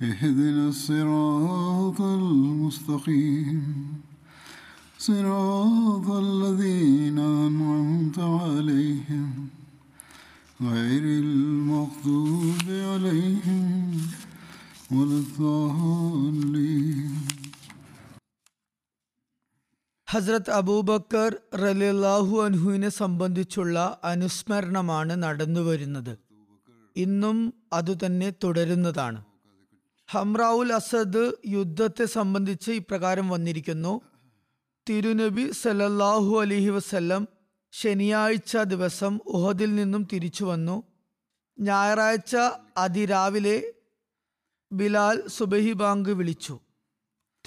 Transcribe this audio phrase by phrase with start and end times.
[0.00, 3.60] اهدنا الصراط المستقيم
[5.00, 9.28] صراط الذين أنعمت عليهم
[10.60, 13.64] غير المغضوب عليهم
[14.90, 17.12] ولا الضالين
[20.08, 21.30] ഹസ്രത്ത് അബൂബക്കർ
[21.62, 26.10] റലിയല്ലാഹു അൻഹുവിനെ സംബന്ധിച്ചുള്ള അനുസ്മരണമാണ് നടന്നുവരുന്നത്
[26.96, 27.38] ഇന്നും
[27.72, 29.20] അതുതന്നെ തുടരുന്നതാണ്
[30.13, 34.01] ഹംറാവുൽ അസദ് യുദ്ധത്തെ സംബന്ധിച്ച് ഇപ്രകാരം വന്നിരിക്കുന്നു.
[34.89, 37.27] തിരുനബി സലല്ലാഹു അലഹി വസ്ല്ലം
[37.71, 40.83] ശനിയാഴ്ച ദിവസം ഉഹദിൽ നിന്നും തിരിച്ചു വന്നു.
[41.59, 42.35] ഞായറാഴ്ച
[42.77, 43.73] അതിരാവിലെ
[44.71, 46.59] ബിലാൽ സുബഹി ബാങ്ക് വിളിച്ചു.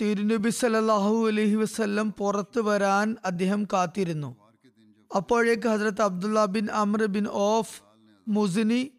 [0.01, 4.37] തിരുനബി സലല്ലാഹു അലഹി വസ്ല്ലം പുറത്തു വരാൻ അദ്ദേഹം കാത്തിരുന്നു.
[5.17, 7.83] അപ്പോഴേക്ക് Hazrat Abdullah bin Amr bin of
[8.29, 8.91] മുസിനി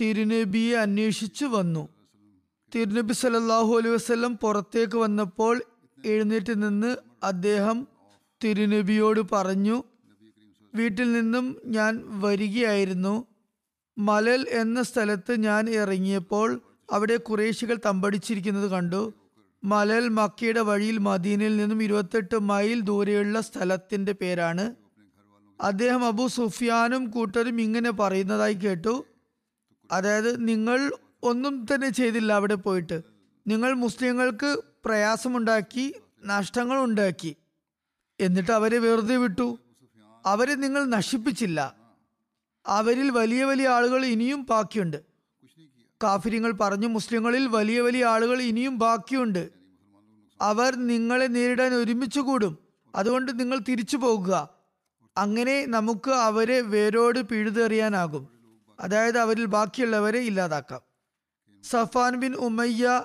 [0.00, 1.95] തിരുനബിയെ അന്വേഷിച്ചു വന്നു.
[2.74, 5.62] തിരുനബി സല്ലല്ലാഹു അലൈഹി വസല്ലം പുറത്തേക്ക് വന്നപ്പോൾ
[6.04, 7.88] എഴുന്നേറ്റ് നിന്ന് അദ്ദേഹം
[8.44, 9.84] തിരുനബിയോട് പറഞ്ഞു
[10.74, 13.26] വീട്ടിൽ നിന്നും ഞാൻ വരികയായിരുന്നു.
[13.98, 16.60] മലൽ എന്ന സ്ഥലത്ത് ഞാൻ ഇറങ്ങിയപ്പോൾ
[16.92, 19.12] അവിടെ കുറേശികൾ തമ്പടിച്ചിരിക്കുന്നത് കണ്ടു.
[19.64, 24.74] മലൽ മക്കയുടെ വഴിയിൽ മദീനയിൽ നിന്നും ഇരുപത്തെട്ട് മൈൽ ദൂരെയുള്ള സ്ഥലത്തിന്റെ പേരാണ്.
[25.60, 29.04] അദ്ദേഹം അബു സുഫിയാനും കൂട്ടരും ഇങ്ങനെ പറയുന്നതായി കേട്ടു.
[29.92, 33.02] അതായത് നിങ്ങൾ ഒന്നും തന്നെ ചെയ്തില്ല അവിടെ പോയിട്ട്.
[33.46, 35.94] നിങ്ങൾ മുസ്ലിങ്ങൾക്ക് പ്രയാസമുണ്ടാക്കി
[36.24, 37.36] നഷ്ടങ്ങൾ ഉണ്ടാക്കി.
[38.20, 39.58] എന്നിട്ട് അവരെ വെറുതെ വിട്ടു.
[40.26, 41.76] അവരെ നിങ്ങൾ നശിപ്പിച്ചില്ല.
[42.66, 45.02] അവരിൽ വലിയ വലിയ ആളുകൾ ഇനിയും ബാക്കിയുണ്ട്.
[46.02, 49.48] കാഫിര്യങ്ങൾ പറഞ്ഞു മുസ്ലിങ്ങളിൽ വലിയ വലിയ ആളുകൾ ഇനിയും ബാക്കിയുണ്ട്.
[50.40, 52.58] അവർ നിങ്ങളെ നേരിടാൻ ഒരുമിച്ച് കൂടും.
[52.94, 54.48] അതുകൊണ്ട് നിങ്ങൾ തിരിച്ചു പോകുക.
[55.16, 58.28] അങ്ങനെ നമുക്ക് അവരെ വേരോട് പിഴുതെറിയാനാകും.
[58.80, 60.85] അതായത് അവരിൽ ബാക്കിയുള്ളവരെ ഇല്ലാതാക്കാം.
[61.70, 63.02] സഫാൻ ബിൻ ഉമയ്യ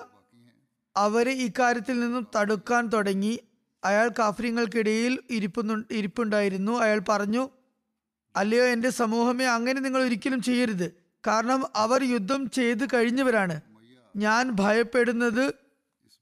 [0.96, 3.40] അവരെ ഇക്കാര്യത്തിൽ നിന്നും തടുക്കാൻ തുടങ്ങി.
[3.84, 6.72] അയാൾ കാഫര്യങ്ങൾക്കിടയിൽ ഇരിപ്പുന്നു ഇരിപ്പുണ്ടായിരുന്നു.
[6.78, 7.48] അയാൾ പറഞ്ഞു
[8.36, 10.86] അല്ലയോ എന്റെ സമൂഹമേ അങ്ങനെ നിങ്ങൾ ഒരിക്കലും ചെയ്യരുത്.
[11.26, 13.60] കാരണം അവർ യുദ്ധം ചെയ്ത് കഴിഞ്ഞവരാണ്.
[14.16, 15.54] ഞാൻ ഭയപ്പെടുന്നത്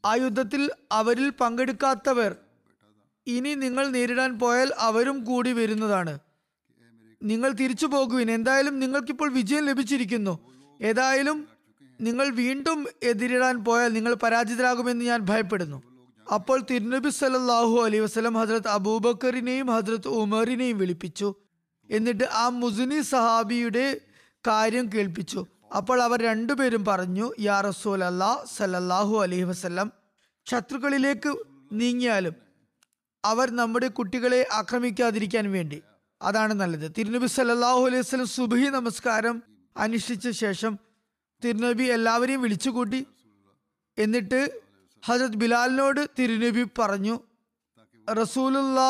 [0.05, 2.37] ആ യുദ്ധത്തിൽ അവരിൽ പങ്കെടുക്കാത്തവർ.
[3.27, 6.19] ഇനി നിങ്ങൾ നേരിടാൻ പോയാൽ അവരും കൂടി വരുന്നതാണ്.
[7.23, 10.35] നിങ്ങൾ തിരിച്ചു പോകുവിൻ എന്തായാലും നിങ്ങൾക്കിപ്പോൾ വിജയം ലഭിച്ചിരിക്കുന്നു.
[10.83, 11.39] ഏതായാലും
[12.01, 15.83] നിങ്ങൾ വീണ്ടും എതിരിടാൻ പോയാൽ നിങ്ങൾ പരാജിതരാകുമെന്ന് ഞാൻ ഭയപ്പെടുന്നു.
[16.33, 21.35] അപ്പോൾ തിരുനബി സല്ലാഹു അലൈഹി വസ്ലം ഹജ്രത് അബൂബക്കറിനെയും ഹജ്രത് ഉമറിനെയും വിളിപ്പിച്ചു.
[21.91, 24.01] എന്നിട്ട് ആ മുസുനി സഹാബിയുടെ
[24.47, 25.47] കാര്യം കേൾപ്പിച്ചു.
[25.77, 29.93] അപ്പോൾ അവർ രണ്ടുപേരും പറഞ്ഞു യാ റസൂൽ അല്ലാ സല്ലല്ലാഹു അലൈഹി വസ്ലം
[30.47, 31.37] ശത്രുക്കളിലേക്ക്
[31.73, 32.35] നീങ്ങിയാലും
[33.25, 35.83] അവർ നമ്മുടെ കുട്ടികളെ ആക്രമിക്കാതിരിക്കാൻ വേണ്ടി.
[36.23, 36.93] അതാണ് നല്ലത്.
[36.99, 39.43] തിരുനബി സല്ലാഹു അലൈഹി വസ്ലം സുബഹി നമസ്കാരം
[39.77, 40.90] അനുഷ്ഠിച്ച ശേഷം
[41.45, 43.07] തിരുനബി എല്ലാവരെയും വിളിച്ചുകൂട്ടി.
[43.99, 44.41] എന്നിട്ട്
[45.07, 47.21] ഹജരത് ബിലാലിനോട് തിരുനബി പറഞ്ഞു
[48.09, 48.81] റസൂലുള്ള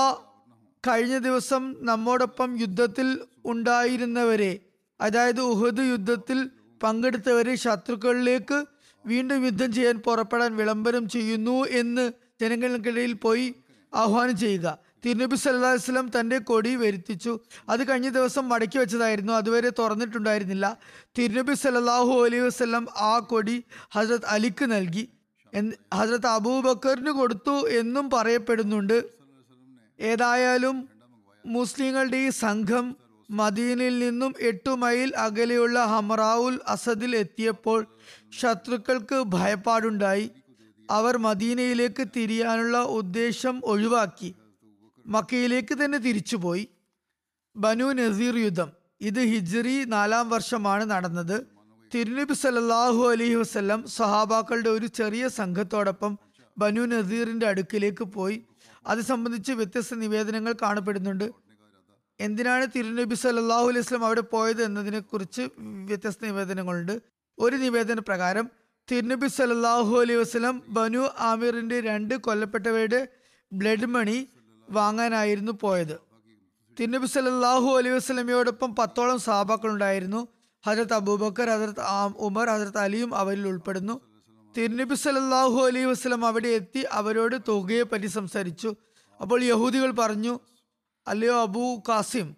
[0.86, 4.58] കഴിഞ്ഞ ദിവസം നമ്മോടൊപ്പം യുദ്ധത്തിൽ ഉണ്ടായിരുന്നവരെ
[5.00, 6.50] അതായത് ഉഹദ് യുദ്ധത്തിൽ
[6.82, 8.64] പങ്കെടുത്തവരെ ശത്രുക്കളിലേക്ക്
[9.06, 13.54] വീണ്ടും യുദ്ധം ചെയ്യാൻ പുറപ്പെടാൻ വിളംബരം ചെയ്യുന്നു എന്ന് ജനങ്ങൾക്കിടയിൽ പോയി
[13.94, 14.78] ആഹ്വാനം ചെയ്യുക.
[15.04, 17.40] തിരുനബി സല്ലല്ലാഹു അലൈഹി വസല്ലം തന്റെ കൊടി വരുത്തിച്ചു.
[17.68, 19.32] അത് കഴിഞ്ഞ ദിവസം മടക്കി വെച്ചതായിരുന്നു.
[19.32, 20.76] അതുവരെ തുറന്നിട്ടുണ്ടായിരുന്നില്ല.
[21.18, 25.08] തിരുനബി സല്ലല്ലാഹു അലൈഹി വസ്ലം ആ കൊടി ഹസരത് അലിക്ക് നൽകി.
[25.54, 29.02] എന്ന് ഹസ്രത്ത് അബൂബക്കറിന് കൊടുത്തു എന്നും പറയപ്പെടുന്നുണ്ട്.
[30.00, 30.88] ഏതായാലും
[31.46, 32.96] മുസ്ലിങ്ങളുടെ ഈ സംഘം
[33.30, 37.86] മദീനിൽ നിന്നും എട്ടു മൈൽ അകലെയുള്ള ഹമറാവുൽ അസദിൽ എത്തിയപ്പോൾ
[38.40, 40.30] ശത്രുക്കൾക്ക് ഭയപ്പാടുണ്ടായി.
[40.90, 44.34] അവർ മദീനയിലേക്ക് തിരിയാനുള്ള ഉദ്ദേശം ഒഴിവാക്കി.
[45.10, 46.68] മക്കയിലേക്ക് തന്നെ തിരിച്ചുപോയി.
[47.56, 48.72] ബനു നസീർ യുദ്ധം.
[49.00, 51.46] ഇത് ഹിജ്റി നാലാം വർഷമാണ് നടന്നത്.
[51.94, 56.18] തിരുനബി സല്ലാഹു അലൈഹി വസല്ലം സഹാബാക്കളുടെ ഒരു ചെറിയ സംഘത്തോടൊപ്പം
[56.58, 58.44] ബനു നസീറിന്റെ അടുക്കിലേക്ക് പോയി.
[58.86, 61.32] അത് സംബന്ധിച്ച് വ്യത്യസ്ത നിവേദനങ്ങൾ കാണപ്പെടുന്നുണ്ട്.
[62.20, 67.00] എന്തിനാണ് തിരുനബി സല്ലാഹു അലൈഹി വസ്ലം അവിടെ പോയത് എന്നതിനെ കുറിച്ച് വ്യത്യസ്ത നിവേദനങ്ങളുണ്ട്.
[67.38, 68.50] ഒരു നിവേദന പ്രകാരം
[68.90, 73.08] തിരുനബി സല്ലാഹു അലൈഹി വസ്ലം ബനു ആമിറിന്റെ രണ്ട് കൊല്ലപ്പെട്ടവരുടെ
[73.52, 74.28] ബ്ലഡ് മണി
[74.76, 75.96] വാങ്ങാനായിരുന്നു പോയത്.
[76.76, 80.20] തിന്നബി സല്ലല്ലാഹു അലൈഹി വസ്ലമയോടൊപ്പം പത്തോളം സഹാബാക്കൾ ഉണ്ടായിരുന്നു
[80.64, 81.82] ഹജരത്ത് അബൂബക്കർ ഹജരത്ത്
[82.26, 83.94] ഉമർ ഹജരത്ത് അലിയും അവരിൽ ഉൾപ്പെടുന്നു.
[84.54, 88.70] തിരുനബി സല്ലല്ലാഹു അലൈഹി വസ്ലം അവിടെ എത്തി അവരോട് തുകയെ പറ്റി സംസാരിച്ചു.
[89.20, 90.34] അപ്പോൾ യഹൂദികൾ പറഞ്ഞു
[91.06, 92.28] അല്ലയോ അബൂ കാസിം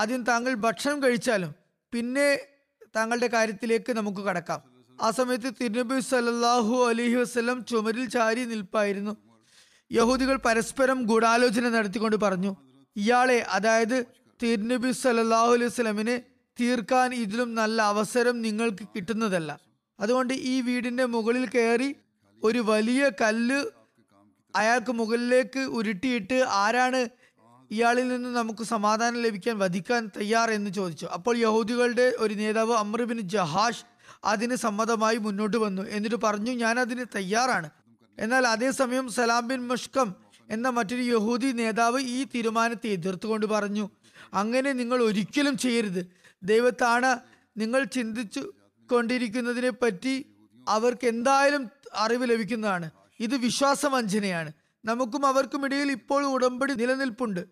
[0.00, 1.52] ആദ്യം താങ്കൾ ഭക്ഷണം കഴിച്ചാലും
[1.92, 2.28] പിന്നെ
[2.96, 4.60] താങ്കളുടെ കാര്യത്തിലേക്ക് നമുക്ക് കടക്കാം.
[4.98, 9.12] ആ സമയത്ത് തിരുനബി സല്ലല്ലാഹു അലഹി വസ്ലം ചുമരിൽ ചാരി നിൽപ്പായിരുന്നു.
[9.90, 12.52] യഹൂദികൾ പരസ്പരം ഗൂഢാലോചന നടത്തിക്കൊണ്ട് പറഞ്ഞു
[12.96, 13.98] ഇയാളെ അതായത്
[14.42, 16.16] തിരുനബി സല്ലല്ലാഹു അലൈഹി സ്വലമിനെ
[16.58, 19.50] തീർക്കാൻ ഇതിലും നല്ല അവസരം നിങ്ങൾക്ക് കിട്ടുന്നതല്ല.
[19.98, 21.90] അതുകൊണ്ട് ഈ വീടിന്റെ മുകളിൽ കയറി
[22.42, 23.60] ഒരു വലിയ കല്ല്
[24.54, 27.00] അയാൾക്ക് മുകളിലേക്ക് ഉരുട്ടിയിട്ട് ആരാണ്
[27.70, 31.06] ഇയാളിൽ നിന്ന് നമുക്ക് സമാധാനം ലഭിക്കാൻ വധിക്കാൻ തയ്യാർ എന്ന് ചോദിച്ചു.
[31.16, 33.84] അപ്പോൾ യഹൂദികളുടെ ഒരു നേതാവ് അമ്രബിൻ ജഹാഷ്
[34.32, 35.82] അതിന് സമ്മതമായി മുന്നോട്ട് വന്നു.
[35.96, 37.68] എന്നിട്ട് പറഞ്ഞു ഞാൻ അതിന് തയ്യാറാണ്.
[38.18, 40.08] എന്നാൽ അതേസമയം സലാം ബിൻ മുഷ്കം
[40.48, 43.86] എന്ന മറ്റൊരു യഹൂദി നേതാവ് ഈ തീരുമാനത്തെ എതിർത്തുകൊണ്ട് പറഞ്ഞു
[44.40, 46.02] അങ്ങനെ നിങ്ങൾ ഒരിക്കലും ചെയ്യരുത്.
[46.42, 47.10] ദൈവത്താണ്
[47.56, 48.42] നിങ്ങൾ ചിന്തിച്ചു
[48.90, 50.14] കൊണ്ടിരിക്കുന്നതിനെ പറ്റി
[50.66, 51.62] അവർക്ക് എന്തായാലും
[52.04, 52.86] അറിവ് ലഭിക്കുന്നതാണ്.
[53.20, 54.50] ഇത് വിശ്വാസവഞ്ചനയാണ്
[54.84, 57.42] നമുക്കും അവർക്കും ഇടയിൽ ഇപ്പോൾ ഉടമ്പടി നിലനിൽപ്പുണ്ട്.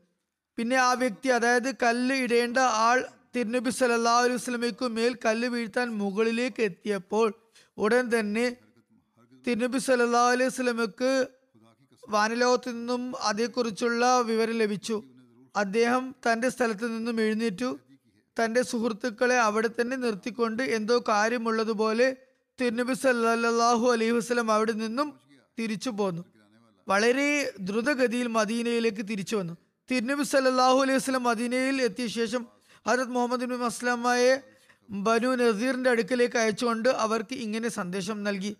[0.58, 2.98] പിന്നെ ആ വ്യക്തി അതായത് കല്ല് ഇടേണ്ട ആൾ
[3.36, 7.28] തിരുനബി സല്ലല്ലാഹു അലൈഹി മേൽ കല്ല് വീഴ്ത്താൻ മുകളിലേക്ക് എത്തിയപ്പോൾ
[7.78, 8.44] ഉടൻ തന്നെ
[9.46, 11.26] തിരുനബി സല്ലാ അലൈഹി സ്വലമക്ക്
[12.08, 15.02] വാനലോകത്തു നിന്നും അതേക്കുറിച്ചുള്ള വിവരം ലഭിച്ചു.
[15.56, 17.78] അദ്ദേഹം തന്റെ സ്ഥലത്ത് നിന്നും എഴുന്നേറ്റു.
[18.36, 22.16] തന്റെ സുഹൃത്തുക്കളെ അവിടെ തന്നെ നിർത്തിക്കൊണ്ട് എന്തോ കാര്യമുള്ളതുപോലെ
[22.60, 25.08] തിരുനബി സല്ലാഹു അലൈഹി വസ്ലം അവിടെ നിന്നും
[25.58, 26.24] തിരിച്ചു പോന്നു.
[26.88, 27.28] വളരെ
[27.60, 29.54] ദ്രുതഗതിയിൽ മദീനയിലേക്ക് തിരിച്ചു വന്നു.
[29.90, 32.46] തിരുനബി സല്ലാഹു അലൈഹി വസ്ലം മദീനയിൽ എത്തിയ ശേഷം
[32.86, 34.32] ഹജരത് മുഹമ്മദ് ബിൻ മസ്ലമയെ
[34.90, 38.56] ബനു നസീറിന്റെ അടുക്കലേക്ക് അയച്ചുകൊണ്ട് അവർക്ക് ഇങ്ങനെ സന്ദേശം നൽകി.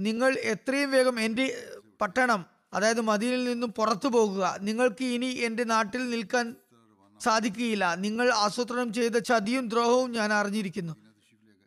[0.00, 1.66] നിങ്ങൾ എത്രയും വേഗം എന്റെ
[2.00, 4.56] പട്ടണം അതായത് മദീനയിൽ നിന്നും പുറത്തു പോകുക.
[4.60, 6.54] നിങ്ങൾക്ക് ഇനി എന്റെ നാട്ടിൽ നിൽക്കാൻ
[7.20, 7.94] സാധിക്കുകയില്ല.
[7.94, 10.94] നിങ്ങൾ ആസൂത്രണം ചെയ്ത ചതിയും ദ്രോഹവും ഞാൻ അറിഞ്ഞിരിക്കുന്നു.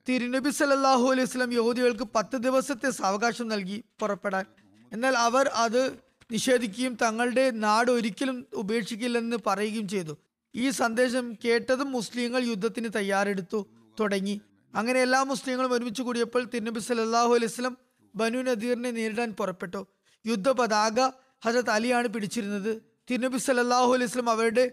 [0.09, 4.45] തിരുനബി സല്ലല്ലാഹു അലൈഹി സ്വലം യഹൂദികൾക്ക് പത്ത് ദിവസത്തെ സാവകാശം നൽകി പുറപ്പെടാൻ.
[4.93, 5.99] എന്നാൽ അവർ അത്
[6.31, 10.17] നിഷേധിക്കുകയും തങ്ങളുടെ നാട് ഒരിക്കലും ഉപേക്ഷിക്കില്ലെന്ന് പറയുകയും ചെയ്തു.
[10.55, 13.67] ഈ സന്ദേശം കേട്ടതും മുസ്ലിങ്ങൾ യുദ്ധത്തിന് തയ്യാറെടുത്തു
[13.99, 14.41] തുടങ്ങി.
[14.75, 19.87] അങ്ങനെ എല്ലാ മുസ്ലിങ്ങളും ഒരുമിച്ച് കൂടിയപ്പോൾ തിരുനബി സല്ലല്ലാഹു അലൈഹി വസല്ലം ബനു നദീറിനെ നേരിടാൻ പുറപ്പെട്ടു.
[20.25, 20.99] യുദ്ധ പതാക
[21.45, 22.81] ഹജരത് അലിയാണ് പിടിച്ചിരുന്നത്.
[23.09, 24.71] തിരുനബി സല്ലാഹു അലൈഹി വസല്ലം അവരുടെ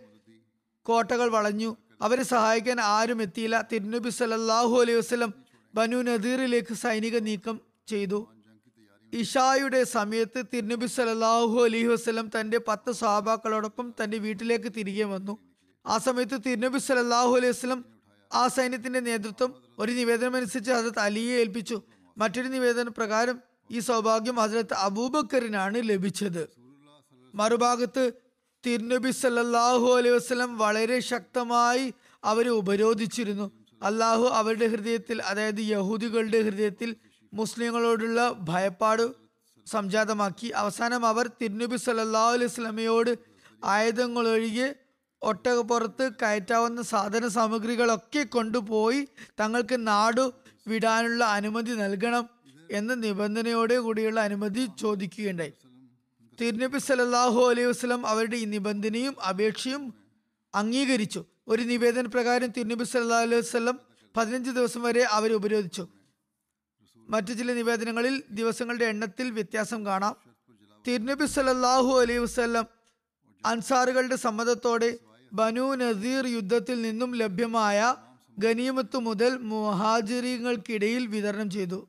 [0.82, 1.76] കോട്ടകൾ വളഞ്ഞു.
[2.02, 3.68] അവരെ സഹായിക്കാൻ ആരും എത്തിയില്ല.
[3.72, 5.34] തിരുനബി സല്ലാഹു അലൈഹി വസ്ലം
[5.74, 8.28] ബനു നദീറിലേക്ക് സൈനിക നീക്കം ചെയ്തു.
[9.12, 15.38] ഇഷായുടെ സമയത്ത് തിരുനബി സല്ലാഹു അലൈഹി വസ്ലം തന്റെ പത്ത് സഹാബാക്കളോടൊപ്പം തന്റെ വീട്ടിലേക്ക് തിരികെ വന്നു.
[15.86, 17.84] ആ സമയത്ത് തിരുനബി സല്ലാഹു അലൈഹി വസ്ലം
[18.32, 21.82] ആ സൈന്യത്തിന്റെ നേതൃത്വം ഒരു നിവേദനം അനുസരിച്ച് ഹസരത്ത് അലിയെ ഏൽപ്പിച്ചു.
[22.16, 23.36] മറ്റൊരു നിവേദന പ്രകാരം
[23.70, 26.42] ഈ സൗഭാഗ്യം ഹസരത്ത് അബൂബക്കറിനാണ് ലഭിച്ചത്.
[27.34, 28.04] മറുഭാഗത്ത്
[28.64, 31.86] തിരുനബി സല്ലാഹു അലൈഹി വസ്ലം വളരെ ശക്തമായി
[32.24, 33.46] അവരെ ഉപരോധിച്ചിരുന്നു.
[33.82, 36.90] അള്ളാഹു അവരുടെ ഹൃദയത്തിൽ അതായത് യഹൂദികളുടെ ഹൃദയത്തിൽ
[37.32, 38.20] മുസ്ലിങ്ങളോടുള്ള
[38.50, 39.04] ഭയപ്പാട്
[39.66, 40.48] സംജാതമാക്കി.
[40.62, 43.12] അവസാനം അവർ തിരുനബി സല്ലല്ലാഹു അലൈഹി സ്വലമയോട്
[43.74, 44.68] ആയുധങ്ങളൊഴികെ
[45.22, 49.00] ഒട്ടകപ്പുറത്ത് കയറ്റാവുന്ന സാധന സാമഗ്രികളൊക്കെ കൊണ്ടുപോയി
[49.40, 50.24] തങ്ങൾക്ക് നാടു
[50.66, 52.28] വിടാനുള്ള അനുമതി നൽകണം
[52.70, 55.52] എന്ന നിബന്ധനയോടെ കൂടിയുള്ള അനുമതി ചോദിക്കുകയുണ്ടായി.
[56.40, 59.94] തിരുനബി സലല്ലാഹു അലൈഹി വസ്ലം അവരുടെ ഈ നിബന്ധനയും അപേക്ഷയും
[60.54, 61.24] അംഗീകരിച്ചു.
[61.48, 63.80] ഒരു നിവേദന പ്രകാരം തിരുനബി സല്ലാ അലൈഹി വസ്ലം
[64.16, 65.88] പതിനഞ്ച് ദിവസം വരെ അവരെ ഉപരോധിച്ചു.
[67.08, 70.16] മറ്റു ചില നിവേദനങ്ങളിൽ ദിവസങ്ങളുടെ എണ്ണത്തിൽ വ്യത്യാസം കാണാം.
[70.86, 72.66] തിരുനബി സലല്ലാഹു അലൈഹി വസല്ലം
[73.46, 74.98] അൻസാറുകളുടെ സമ്മതത്തോടെ
[75.32, 77.96] ബനു നസീർ യുദ്ധത്തിൽ നിന്നും ലഭ്യമായ
[78.38, 81.88] ഗനീമത്ത് മുതൽ മുഹാജിറിങ്ങൾക്കിടയിൽ വിതരണം ചെയ്തു.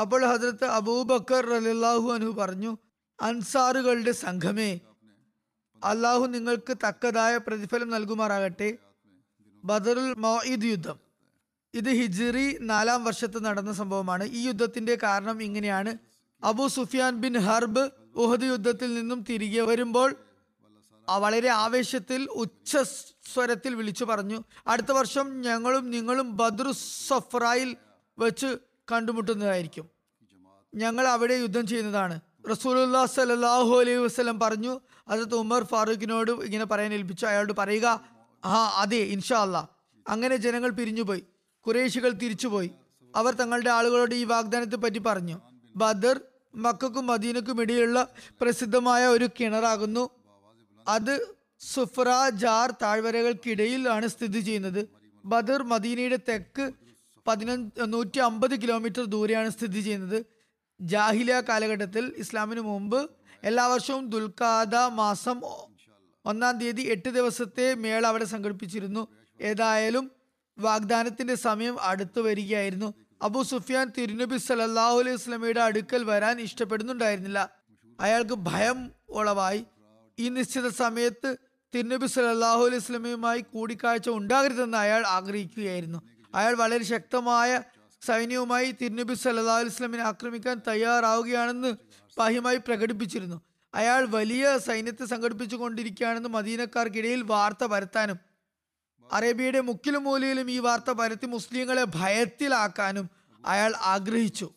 [0.00, 2.76] അപ്പോൾ ഹജ്രത്ത് അബൂബക്കർ റളിയല്ലാഹു അനു പറഞ്ഞു
[3.22, 4.80] അൻസാറുകളുടെ സംഘമേ
[5.84, 8.78] അള്ളാഹു നിങ്ങൾക്ക് തക്കതായ പ്രതിഫലം നൽകുമാറാകട്ടെ.
[9.64, 10.98] ബദറുൽ മൗഇദ് യുദ്ധം.
[11.74, 14.24] ഇത് ഹിജ്റി നാലാം വർഷത്ത് നടന്ന സംഭവമാണ്.
[14.24, 15.98] ഈ യുദ്ധത്തിന്റെ കാരണം ഇങ്ങനെയാണ്.
[16.44, 20.16] Abu Sufyan bin Harb Uhud യുദ്ധത്തിൽ നിന്നും തിരികെ വരുമ്പോൾ
[21.18, 22.76] വളരെ ആവേശത്തിൽ ഉച്ച
[23.34, 26.72] സ്വരത്തിൽ വിളിച്ചു പറഞ്ഞു അടുത്ത വർഷം ഞങ്ങളും നിങ്ങളും ബദ്രു
[27.08, 27.76] സഫ്രായിൽ
[28.18, 28.56] വെച്ച്
[28.92, 29.88] കണ്ടുമുട്ടുന്നതായിരിക്കും.
[30.74, 32.20] ഞങ്ങൾ അവിടെ യുദ്ധം ചെയ്യുന്നതാണ്.
[32.50, 37.26] റസൂലുല്ലാ സലാഹു അലൈഹി വസ്ലം പറഞ്ഞു അതത് ഉമർ ഫാറൂഖിനോട് ഇങ്ങനെ പറയാൻ ഏൽപ്പിച്ചു.
[37.26, 38.00] അയാളോട് പറയുക
[38.44, 39.66] ആ അതെ ഇൻഷാ അല്ലാ
[40.08, 41.24] അങ്ങനെ ജനങ്ങൾ പിരിഞ്ഞുപോയി.
[41.66, 42.70] കുറേശികൾ തിരിച്ചുപോയി.
[43.16, 45.40] അവർ തങ്ങളുടെ ആളുകളോട് ഈ വാഗ്ദാനത്തെ പറ്റി പറഞ്ഞു.
[45.76, 46.20] ബദർ
[46.54, 48.08] മക്കൾക്കും മദീനക്കും ഇടയിലുള്ള
[48.40, 50.19] പ്രസിദ്ധമായ ഒരു കിണറാകുന്നു.
[50.88, 54.88] അത് സുഫ്ര ജാർ താഴ്വരകൾക്കിടയിലാണ് സ്ഥിതി ചെയ്യുന്നത്.
[55.24, 56.72] ബദർ മദീനയുടെ തെക്ക്
[57.26, 60.24] പതിനഞ്ച് നൂറ്റി അമ്പത് കിലോമീറ്റർ ദൂരെയാണ് സ്ഥിതി ചെയ്യുന്നത്.
[60.80, 63.10] ജാഹിലിയ കാലഘട്ടത്തിൽ ഇസ്ലാമിന് മുമ്പ്
[63.44, 65.40] എല്ലാ വർഷവും ദുൽഖാദ മാസം
[66.26, 69.08] ഒന്നാം തീയതി എട്ട് ദിവസത്തെ മേള അവിടെ സംഘടിപ്പിച്ചിരുന്നു.
[69.40, 70.10] ഏതായാലും
[70.58, 72.94] വാഗ്ദാനത്തിന്റെ സമയം അടുത്തു വരികയായിരുന്നു.
[73.22, 77.50] അബു സുഫിയാൻ തിരുനബി സല്ലല്ലാഹു അലൈഹി വസല്ലമയുടെ അടുക്കൽ വരാൻ ഇഷ്ടപ്പെടുന്നുണ്ടായിരുന്നില്ല.
[78.00, 79.66] അയാൾക്ക് ഭയം ഉളവായി.
[80.22, 81.30] ഈ നിശ്ചിത സമയത്ത്
[81.74, 86.00] തിരുനബി സല്ലല്ലാഹു അലൈഹി സ്വലമയുമായി കൂടിക്കാഴ്ച ഉണ്ടാകരുതെന്ന് അയാൾ ആഗ്രഹിക്കുകയായിരുന്നു.
[86.34, 87.50] അയാൾ വളരെ ശക്തമായ
[88.06, 91.70] സൈന്യവുമായി തിരുനബി അലൈഹി സ്വലമിനെ ആക്രമിക്കാൻ തയ്യാറാവുകയാണെന്ന്
[92.18, 93.38] ബാഹ്യമായി പ്രകടിപ്പിച്ചിരുന്നു.
[93.74, 98.18] അയാൾ വലിയ സൈന്യത്തെ സംഘടിപ്പിച്ചു കൊണ്ടിരിക്കുകയാണെന്ന് മദീനക്കാർക്കിടയിൽ വാർത്ത പരത്താനും
[99.10, 103.06] അറേബ്യയുടെ മുക്കിലും മൂലയിലും ഈ വാർത്ത പരത്തി മുസ്ലിങ്ങളെ ഭയത്തിലാക്കാനും
[103.44, 104.48] അയാൾ ആഗ്രഹിച്ചു.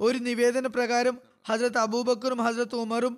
[0.00, 1.16] ഒരു നിവേദന പ്രകാരം
[1.48, 3.14] ഹസരത് അബൂബക്കറും ഹസരത് ഉമറും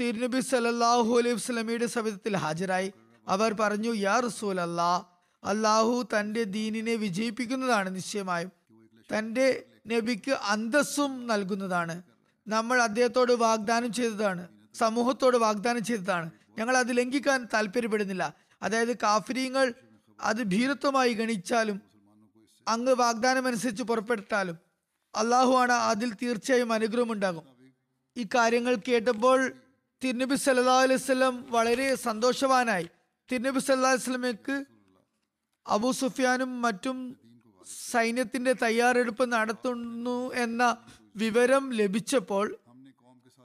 [0.00, 2.92] തിരുനബി സലല്ലാഹു അലൈഹി വസല്ലമയുടെ സവിധത്തിൽ ഹാജരായി.
[3.28, 5.04] അവർ പറഞ്ഞു യാ റസൂൽ അല്ലാ
[5.44, 8.52] അള്ളാഹു തന്റെ ദീനിനെ വിജയിപ്പിക്കുന്നതാണ് നിശ്ചയമായും.
[9.12, 12.02] തന്റെ നബിക്ക് അന്തസ്സും നൽകുന്നതാണ്.
[12.48, 16.30] നമ്മൾ അദ്ദേഹത്തോട് വാഗ്ദാനം ചെയ്തതാണ് സമൂഹത്തോട് വാഗ്ദാനം ചെയ്തതാണ്.
[16.58, 18.34] ഞങ്ങൾ അത് ലംഘിക്കാൻ താല്പര്യപ്പെടുന്നില്ല.
[18.62, 19.74] അതായത് കാഫര്യങ്ങൾ
[20.20, 21.80] അത് ഭീരത്വമായി ഗണിച്ചാലും
[22.68, 24.58] അങ്ങ് വാഗ്ദാനമനുസരിച്ച് പുറപ്പെട്ടാലും
[25.14, 27.44] അള്ളാഹുവാണ് അതിൽ തീർച്ചയായും അനുഗ്രഹമുണ്ടാകും.
[28.34, 29.52] കാര്യങ്ങൾ കേട്ടപ്പോൾ
[30.02, 32.86] തിരുനബി സല്ലാ അലൈഹി വസല്ലം വളരെ സന്തോഷവാനായി.
[33.30, 34.56] തിരുനബി സല്ലാ അലൈഹി
[35.66, 36.96] അബു സുഫിയാനും മറ്റും
[37.92, 40.62] സൈന്യത്തിന്റെ തയ്യാറെടുപ്പ് നടത്തുന്നു എന്ന
[41.16, 42.46] വിവരം ലഭിച്ചപ്പോൾ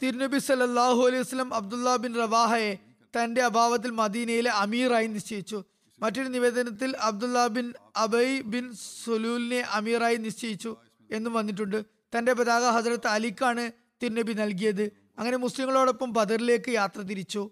[0.01, 2.71] തിരുനബി സല്ലാഹു അലൈഹി വസല്ലം അബ്ദുല്ല ബിൻ റവാഹയെ
[3.17, 5.59] തന്റെ അഭാവത്തിൽ മദീനയിലെ അമീറായി നിശ്ചയിച്ചു.
[5.99, 8.65] മറ്റൊരു നിവേദനത്തിൽ അബ്ദുല്ല ബിൻ അബൈ ബിൻ
[9.05, 10.71] സുലൂലിനെ അമീറായി നിശ്ചയിച്ചു
[11.09, 11.79] എന്നും വന്നിട്ടുണ്ട്.
[12.15, 14.85] തന്റെ പതാക ഹജറത്ത് അലിക്കാണ് തിരുനബി നൽകിയത്.
[15.19, 17.51] അങ്ങനെ മുസ്ലിങ്ങളോടൊപ്പം ബദറിലേക്ക് യാത്ര തിരിച്ചു.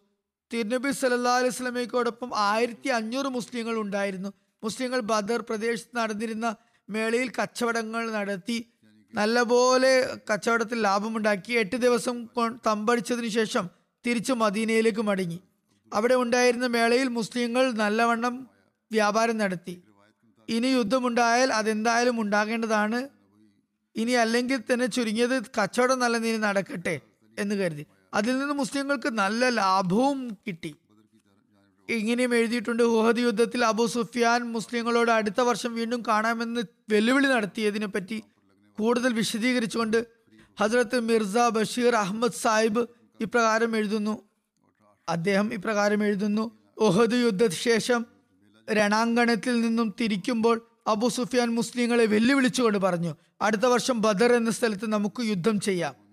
[0.53, 4.33] തിരുനബി സല്ലാ അലൈഹി സ്വലമയ്ക്കോടൊപ്പം ആയിരത്തി അഞ്ഞൂറ് മുസ്ലിങ്ങൾ ഉണ്ടായിരുന്നു.
[4.63, 6.55] മുസ്ലിങ്ങൾ ബദർ പ്രദേശത്ത് നടന്നിരുന്ന
[6.89, 8.65] മേളയിൽ കച്ചവടങ്ങൾ നടത്തി.
[9.13, 9.91] നല്ലപോലെ
[10.31, 11.53] കച്ചവടത്തിൽ ലാഭമുണ്ടാക്കി.
[11.53, 12.27] എട്ട് ദിവസം
[12.67, 13.69] തമ്പടിച്ചതിനു ശേഷം
[14.05, 15.39] തിരിച്ചു മദീനയിലേക്ക് മടങ്ങി.
[15.93, 18.49] അവിടെ ഉണ്ടായിരുന്ന മേളയിൽ മുസ്ലിങ്ങൾ നല്ലവണ്ണം
[18.91, 19.83] വ്യാപാരം നടത്തി.
[20.49, 23.09] ഇനി യുദ്ധമുണ്ടായാൽ അതെന്തായാലും ഉണ്ടാകേണ്ടതാണ്.
[23.95, 27.01] ഇനി അല്ലെങ്കിൽ തന്നെ ചുരുങ്ങിയത് കച്ചവടം നല്ല നീ നടക്കട്ടെ.
[27.39, 27.85] എന്ന് കരുതി.
[28.13, 30.75] അതിൽ നിന്ന് മുസ്ലിങ്ങൾക്ക് നല്ല ലാഭവും കിട്ടി.
[31.89, 38.23] ഇങ്ങനെയും എഴുതിയിട്ടുണ്ട് ഊഹദ് യുദ്ധത്തിൽ അബു സുഫിയാൻ മുസ്ലിങ്ങളോട് അടുത്ത വർഷം വീണ്ടും കാണാമെന്ന് വെല്ലുവിളി നടത്തിയതിനെ പറ്റി
[38.79, 40.05] കൂടുതൽ വിശദീകരിച്ചുകൊണ്ട്
[40.59, 42.87] ഹസ്രത്ത് മിർസ ബഷീർ അഹമ്മദ് സാഹിബ്
[43.19, 44.23] ഇപ്രകാരം എഴുതുന്നു.
[45.09, 48.05] അദ്ദേഹം ഇപ്രകാരം എഴുതുന്നു ഊഹദ് യുദ്ധശേഷം
[48.69, 55.59] രണാങ്കണത്തിൽ നിന്നും തിരിക്കുമ്പോൾ അബു സുഫിയാൻ മുസ്ലിങ്ങളെ വെല്ലുവിളിച്ചുകൊണ്ട് പറഞ്ഞു അടുത്ത വർഷം ബദർ എന്ന സ്ഥലത്ത് നമുക്ക് യുദ്ധം
[55.59, 56.08] ചെയ്യാം.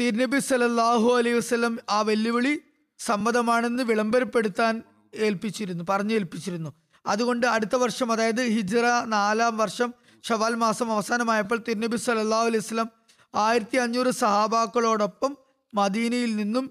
[0.00, 2.60] തിരുനബി സലല്ലാഹു അലൈഹി വസ്ലം ആ വെല്ലുവിളി
[2.98, 4.82] സമ്മതമാണെന്ന് വിളംബരപ്പെടുത്താൻ
[5.14, 6.70] ഏൽപ്പിച്ചിരുന്നു പറഞ്ഞു ഏൽപ്പിച്ചിരുന്നു.
[7.06, 9.94] അതുകൊണ്ട് അടുത്ത വർഷം അതായത് ഹിജ്റ നാലാം വർഷം
[10.28, 12.88] ഷവാൽ മാസം അവസാനമായപ്പോൾ തിരുനബി സലല്ലാഹു അലൈഹി വസ്ലം
[13.34, 15.36] ആയിരത്തി അഞ്ഞൂറ് സഹാബാക്കളോടൊപ്പം
[15.74, 16.70] മദീനയിൽ നിന്നും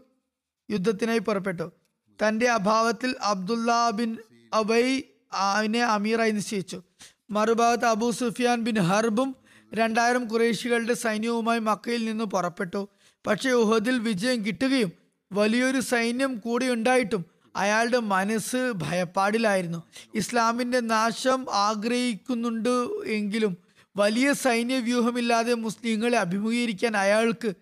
[0.71, 1.71] യുദ്ധത്തിനായി പുറപ്പെട്ടു.
[2.19, 4.17] തന്റെ അഭാവത്തിൽ അബ്ദുല്ല ബിൻ
[4.53, 5.01] അബൈ
[5.33, 6.81] അവനെ അമീറായി നിശ്ചയിച്ചു.
[7.29, 9.35] മറുഭാഗത്ത് അബൂ സുഫിയാൻ ബിൻ ഹർബും
[9.73, 12.89] രണ്ടായിരം കുറേശികളുടെ സൈന്യവുമായി മക്കയിൽ നിന്ന് പുറപ്പെട്ടു.
[13.27, 14.91] പക്ഷേ ഉഹദിൽ വിജയം കിട്ടുകയും
[15.31, 19.83] വലിയൊരു സൈന്യം കൂടി ഉണ്ടായിട്ടും അയാളുടെ മനസ്സ് ഭയപ്പാടിലായിരുന്നു.
[20.13, 22.69] ഇസ്ലാമിന്റെ നാശം ആഗ്രഹിക്കുന്നുണ്ട്
[23.05, 23.57] എങ്കിലും
[23.97, 27.53] വലിയ സൈന്യ വ്യൂഹമില്ലാതെ മുസ്ലിങ്ങളെ അഭിമുഖീകരിക്കാൻ അയാൾക്ക്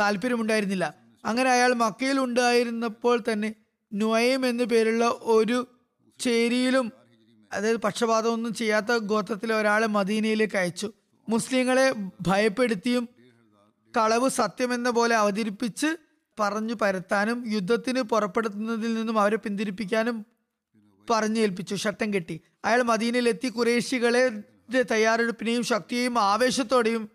[0.00, 0.94] താല്പര്യമുണ്ടായിരുന്നില്ല.
[1.24, 3.54] അങ്ങനെ അയാൾ മക്കയിൽ ഉണ്ടായിരുന്നപ്പോൾ തന്നെ
[3.94, 5.66] നുവയം എന്നു പേരുള്ള ഒരു
[6.20, 6.92] ചേരിയിലും
[7.52, 10.92] അതായത് പക്ഷപാതമൊന്നും ചെയ്യാത്ത ഗോത്രത്തിലെ ഒരാളെ മദീനയിലേക്ക് അയച്ചു.
[11.28, 13.08] മുസ്ലിങ്ങളെ ഭയപ്പെടുത്തിയും
[13.96, 15.96] കളവ് സത്യമെന്ന പോലെ അവതരിപ്പിച്ച്
[16.40, 20.26] പറഞ്ഞു പരത്താനും യുദ്ധത്തിന് പുറപ്പെടുത്തുന്നതിൽ നിന്നും അവരെ പിന്തിരിപ്പിക്കാനും
[21.10, 21.74] പറഞ്ഞു ഏൽപ്പിച്ചു.
[21.74, 22.40] ഷട്ടം കെട്ടി.
[22.64, 24.28] അയാൾ മദീനയിലെത്തി കുറേശികളെ
[24.82, 27.08] തയ്യാറെടുപ്പിനെയും ശക്തിയെയും ആവേശത്തോടെയും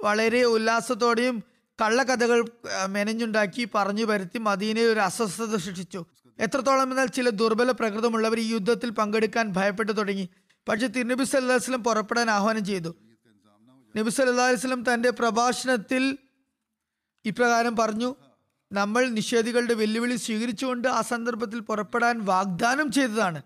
[0.00, 1.42] വളരെ ഉല്ലാസത്തോടെയും
[1.82, 6.04] കള്ളക്കഥകൾ ആ, മെനഞ്ഞുണ്ടാക്കി പറഞ്ഞു പരത്തി മദീനയിൽ ഒരു അസ്വസ്ഥത സൃഷ്ടിച്ചു.
[6.38, 10.28] എത്രത്തോളം എന്നാൽ ചില ദുർബല പ്രകൃതമുള്ളവർ ഈ യുദ്ധത്തിൽ പങ്കെടുക്കാൻ ഭയപ്പെട്ടു തുടങ്ങി.
[10.68, 12.94] പക്ഷെ തിരുനബി സല്ലാസ്ലം പുറപ്പെടാൻ ആഹ്വാനം ചെയ്തു.
[13.96, 16.18] നബി വസല്ലം തന്റെ പ്രഭാഷണത്തിൽ
[17.24, 18.14] ഇപ്രകാരം പറഞ്ഞു
[18.72, 23.42] നമ്മൾ നിഷേധികളുടെ വെല്ലുവിളി സ്വീകരിച്ചുകൊണ്ട് ആ സന്ദർഭത്തിൽ പുറപ്പെടാൻ വാഗ്ദാനം ചെയ്തതാണ്.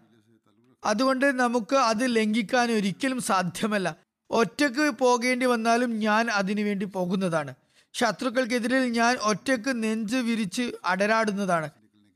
[0.85, 3.97] അതുകൊണ്ട് നമുക്ക് അത് ലംഘിക്കാൻ ഒരിക്കലും സാധ്യമല്ല.
[4.31, 7.55] ഒറ്റയ്ക്ക് പോകേണ്ടി വന്നാലും ഞാൻ അതിനുവേണ്ടി പോകുന്നതാണ്.
[7.95, 11.71] ശത്രുക്കൾക്കെതിരിൽ ഞാൻ ഒറ്റയ്ക്ക് നെഞ്ച് വിരിച്ച് അടരാടുന്നതാണ്.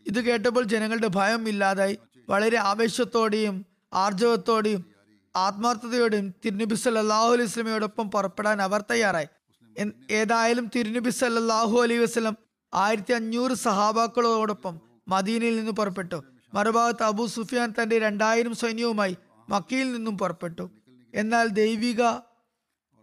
[0.07, 1.99] ഇത് കേട്ടപ്പോൾ ജനങ്ങളുടെ ഭയം ഇല്ലാതായി.
[2.29, 4.85] വളരെ ആവേശത്തോടെയും ആർജവത്തോടെയും
[5.37, 9.27] ആത്മാർത്ഥതയോടെയും തിരുനബി സല്ലാഹു അലൈഹി സ്വലമയോടൊപ്പം പുറപ്പെടാൻ അവർ തയ്യാറായി.
[10.11, 12.37] ഏതായാലും തിരുനബി സല്ലാഹു അലൈ വസ്ലം
[12.75, 16.25] ആയിരത്തി അഞ്ഞൂറ് സഹാബാക്കളോടൊപ്പം മദീനയിൽ നിന്ന് പുറപ്പെട്ടു.
[16.55, 19.17] മറുഭാഗത്ത് അബു സുഫിയാൻ തന്റെ രണ്ടായിരം സൈന്യവുമായി
[19.49, 20.71] മക്കയിൽ നിന്നും പുറപ്പെട്ടു.
[21.15, 22.03] എന്നാൽ ദൈവിക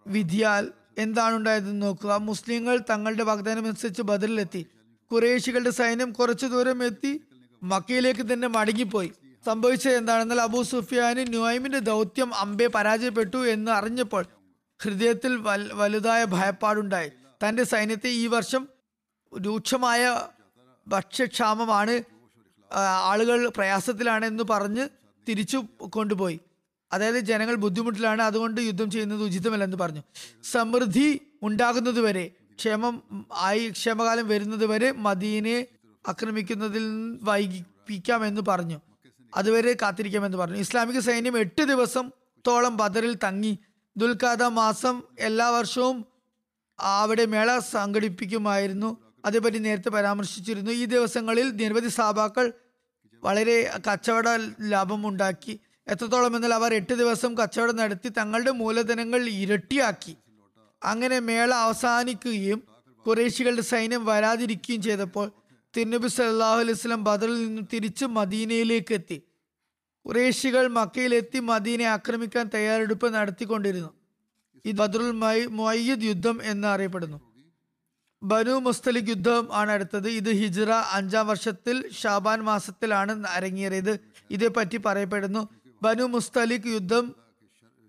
[0.08, 2.14] വിധിയാൽ എന്താണുണ്ടായതെന്ന് നോക്കുക.
[2.14, 4.66] മുസ്ലിങ്ങൾ തങ്ങളുടെ വാഗ്ദാനം അനുസരിച്ച് ബദറിലെത്തി.
[5.12, 7.22] കുറേശികളുടെ സൈന്യം കുറച്ചു ദൂരം എത്തി
[7.64, 9.12] മക്കയിലേക്ക് തന്നെ മടങ്ങിപ്പോയി.
[9.46, 14.26] സംഭവിച്ചത് എന്താണെന്നാൽ അബൂ സുഫിയാന് നുഐമിന്റെ ദൗത്യം അമ്പെ പരാജയപ്പെട്ടു എന്ന് അറിഞ്ഞപ്പോൾ
[14.84, 17.12] ഹൃദയത്തിൽ വൽ- വലുതായ ഭയപ്പാടുണ്ടായി.
[17.48, 18.68] തന്റെ സൈന്യത്തെ ഈ വർഷം
[19.42, 20.22] രൂക്ഷമായ
[20.88, 22.02] ഭക്ഷ്യക്ഷാമമാണ്
[23.04, 24.90] ആളുകൾ പ്രയാസത്തിലാണെന്ന് പറഞ്ഞ്
[25.30, 26.40] തിരിച്ചു കൊണ്ടുപോയി.
[26.94, 30.04] അതായത് ജനങ്ങൾ ബുദ്ധിമുട്ടിലാണ് അതുകൊണ്ട് യുദ്ധം ചെയ്യുന്നത് ഉചിതമല്ലെന്ന് പറഞ്ഞു.
[30.44, 35.64] സമൃദ്ധി ഉണ്ടാകുന്നതുവരെ ക്ഷേമം ആയി ക്ഷേമകാലം വരുന്നതുവരെ വരെ മദീനയെ
[36.08, 38.82] ആക്രമിക്കുന്നതിൽ വൈകിപ്പിക്കാമെന്ന് പറഞ്ഞു.
[39.36, 40.58] അതുവരെ കാത്തിരിക്കാമെന്ന് പറഞ്ഞു.
[40.58, 41.68] ഇസ്ലാമിക സൈന്യം എട്ട്
[42.48, 43.60] തോളം ബദറിൽ തങ്ങി
[43.98, 46.06] ദുൽഖാദ മാസം എല്ലാ വർഷവും
[46.80, 48.98] അവിടെ മേള സംഘടിപ്പിക്കുമായിരുന്നു.
[49.26, 52.54] അതേപറ്റി നേരത്തെ പരാമർശിച്ചിരുന്നു ഈ ദിവസങ്ങളിൽ നിരവധി സാബാക്കൾ
[53.24, 54.28] വളരെ കച്ചവട
[54.62, 55.60] ലാഭം ഉണ്ടാക്കി.
[55.88, 60.18] എത്രത്തോളം എന്നാൽ അവർ എട്ട് ദിവസം കച്ചവടം നടത്തി തങ്ങളുടെ മൂലധനങ്ങൾ ഇരട്ടിയാക്കി.
[60.84, 62.64] അങ്ങനെ മേള അവസാനിക്കുകയും
[63.08, 65.32] കുറേശികളുടെ സൈന്യം വരാതിരിക്കുകയും ചെയ്തപ്പോൾ
[65.78, 69.22] തിരുനബി സല്ലാഹു അലൈഹി സ്വലം ബദറിൽ നിന്നും തിരിച്ച് മദീനയിലേക്ക് എത്തി.
[70.10, 73.90] കുറേശികൾ മക്കയിലെത്തി മദീനെ ആക്രമിക്കാൻ തയ്യാറെടുപ്പ് നടത്തിക്കൊണ്ടിരുന്നു.
[74.66, 75.12] ഇത് ബദറുൽ
[75.46, 77.22] മൊയ്യദ് യുദ്ധം എന്ന് അറിയപ്പെടുന്നു.
[78.24, 80.10] ബനു മുസ്തലിഖ് യുദ്ധം ആണ് അടുത്തത്.
[80.10, 84.00] ഇത് ഹിജ്റ അഞ്ചാം വർഷത്തിൽ ഷാബാൻ മാസത്തിലാണ് അരങ്ങേറിയത്.
[84.32, 85.50] ഇതേപ്പറ്റി പറയപ്പെടുന്നു.
[85.82, 87.16] ബനു മുസ്തലിഖ് യുദ്ധം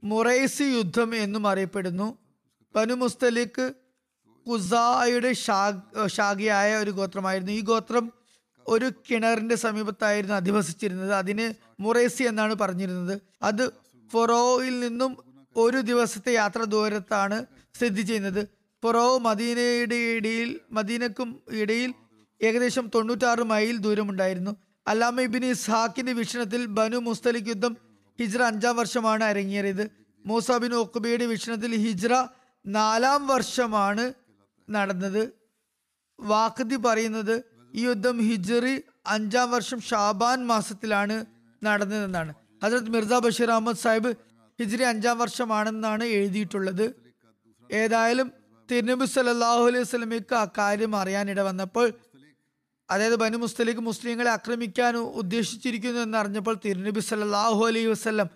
[0.05, 2.19] മുറൈസി യുദ്ധം എന്നും അറിയപ്പെടുന്നു.
[2.77, 3.73] ബനു മുസ്തലിഖ്
[4.51, 7.53] കുസായുടെ ഷാ- ശാഖയായ ഒരു ഗോത്രമായിരുന്നു.
[7.53, 8.20] ഈ ഗോത്രം
[8.67, 11.13] ഒരു കിണറിന്റെ സമീപത്തായിരുന്നു അധിവസിച്ചിരുന്നത്.
[11.13, 13.21] അതിന് മുറേസി എന്നാണ് പറഞ്ഞിരുന്നത്.
[13.43, 13.71] അത്
[14.13, 15.17] ഫൊറോയിൽ നിന്നും
[15.57, 18.49] ഒരു ദിവസത്തെ യാത്ര ദൂരത്താണ് സ്ഥിതി ചെയ്യുന്നത്.
[18.83, 21.95] ഫൊറോ മദീനയുടെ ഇടയിൽ മദീനക്കും ഇടയിൽ
[22.43, 24.57] ഏകദേശം തൊണ്ണൂറ്റാറ് മൈൽ ദൂരമുണ്ടായിരുന്നു.
[24.87, 27.77] അല്ലാമ ഇബിൻ ഇസ്ഹാക്കിന്റെ വീക്ഷണത്തിൽ ബനു മുസ്തലിഖ് യുദ്ധം
[28.21, 29.91] ഹിജ്ര അഞ്ചാം വർഷമാണ് അരങ്ങേറിയത്.
[30.27, 30.75] മൂസ ബിൻ
[31.29, 32.29] വീക്ഷണത്തിൽ ഹിജ്ര
[32.67, 34.13] നാലാം വർഷമാണ്
[34.71, 35.29] നടന്നത്.
[36.21, 41.25] വാക്കതി പറയുന്നത് ഈ യുദ്ധം ഹിജറി അഞ്ചാം വർഷം ഷാബാൻ മാസത്തിലാണ്
[41.63, 42.33] നടന്നതെന്നാണ്.
[42.63, 44.11] ഹജറത് മിർസ ബഷീർ അഹമ്മദ് സാഹിബ്
[44.59, 46.87] ഹിജ്രി അഞ്ചാം വർഷമാണെന്നാണ് എഴുതിയിട്ടുള്ളത്.
[47.71, 48.33] ഏതായാലും
[48.69, 51.93] തിരുനബി സല്ലല്ലാഹു അലൈഹി വസല്ലമയ്ക്ക് അക്കാര്യം അറിയാനിട വന്നപ്പോൾ
[52.89, 58.29] അതായത് ബനു മുസ്തലിഖ് മുസ്ലിങ്ങളെ ആക്രമിക്കാൻ ഉദ്ദേശിച്ചിരിക്കുന്നു എന്നറിഞ്ഞപ്പോൾ തിരുനബി സല്ലല്ലാഹു അലൈഹി വസ്ലം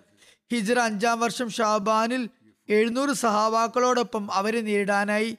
[0.53, 2.29] ഹിജ്റ അഞ്ചാം വർഷം ഷാബാനിൽ
[2.68, 5.37] എഴുന്നൂറ് സഹാബാക്കളോടൊപ്പം അവരെ നേരിടാനായി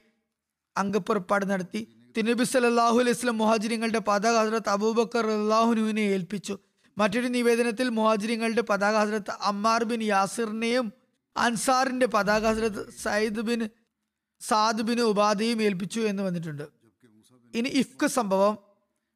[0.76, 1.82] അംഗപ്പുറപ്പാട് നടത്തി.
[2.18, 6.60] തിരുനബി സല്ലാഹു അലൈഹി വസല്ലം മുഹാജിരിങ്ങളുടെ പതാക ഹസ്രത്ത് അബൂബക്കർ അള്ളാഹുനുവിനെ ഏൽപ്പിച്ചു.
[6.98, 10.94] മറ്റൊരു നിവേദനത്തിൽ മുഹാജിരിങ്ങളുടെ പതാക ഹസ്രത്ത് അമ്മാർ ബിൻ യാസിറിനെയും
[11.38, 13.70] അൻസാറിന്റെ പതാക Hazrat Sayyid bin
[14.42, 16.64] Saad bin ഉപാധിയും ഏൽപ്പിച്ചു എന്ന് വന്നിട്ടുണ്ട്.
[17.54, 18.58] ഇനി ഇഫ്ക സംഭവം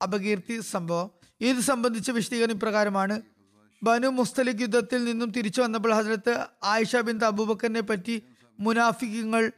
[0.04, 1.12] അപകീർത്തി സംഭവം.
[1.42, 3.22] ഇത് സംബന്ധിച്ച വിശദീകരണം ഇപ്രകാരമാണ്.
[3.84, 8.24] ബനു മുസ്തലിഖ് യുദ്ധത്തിൽ നിന്നും തിരിച്ചു വന്നപ്പോൾ ഹസരത്ത് ആയിഷ ബിൻ അബൂബക്കറിനെ പറ്റി
[8.60, 9.52] മുനാഫിക്കങ്ങൾ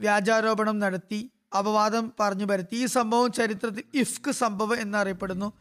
[0.00, 1.30] വ്യാജാരോപണം നടത്തി.
[1.56, 5.52] അപവാദം പറഞ്ഞു പരത്തി ഈ സംഭവം ചരിത്രത്തിൽ ഇഫ്ക് സംഭവം എന്നറിയപ്പെടുന്നു.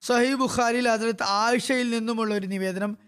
[0.00, 2.98] സഹീ ബുഖാരിൽ അതിലത്ത് ആയിഷയിൽ നിന്നുമുള്ള ഒരു നിവേദനം.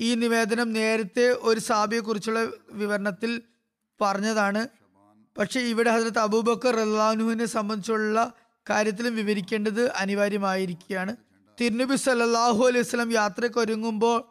[0.00, 3.42] ഈ നിവേദനം നേരത്തെ ഒരു സാബിയെക്കുറിച്ചുള്ള വിവരണത്തിൽ
[4.00, 4.68] പറഞ്ഞതാണ്.
[5.38, 8.32] പക്ഷേ ഇവിടെ ഹസ്രത്ത് അബൂബക്കർ റല്ലാഹുവിനെ സംബന്ധിച്ചുള്ള
[8.70, 11.16] കാര്യത്തിലും വിവരിക്കേണ്ടത് അനിവാര്യമായിരിക്കുകയാണ്.
[11.60, 14.24] തിരുനബി സല്ലാഹു അലൈഹി വസല്ലം യാത്രയ്ക്ക് ഒരുങ്ങുമ്പോൾ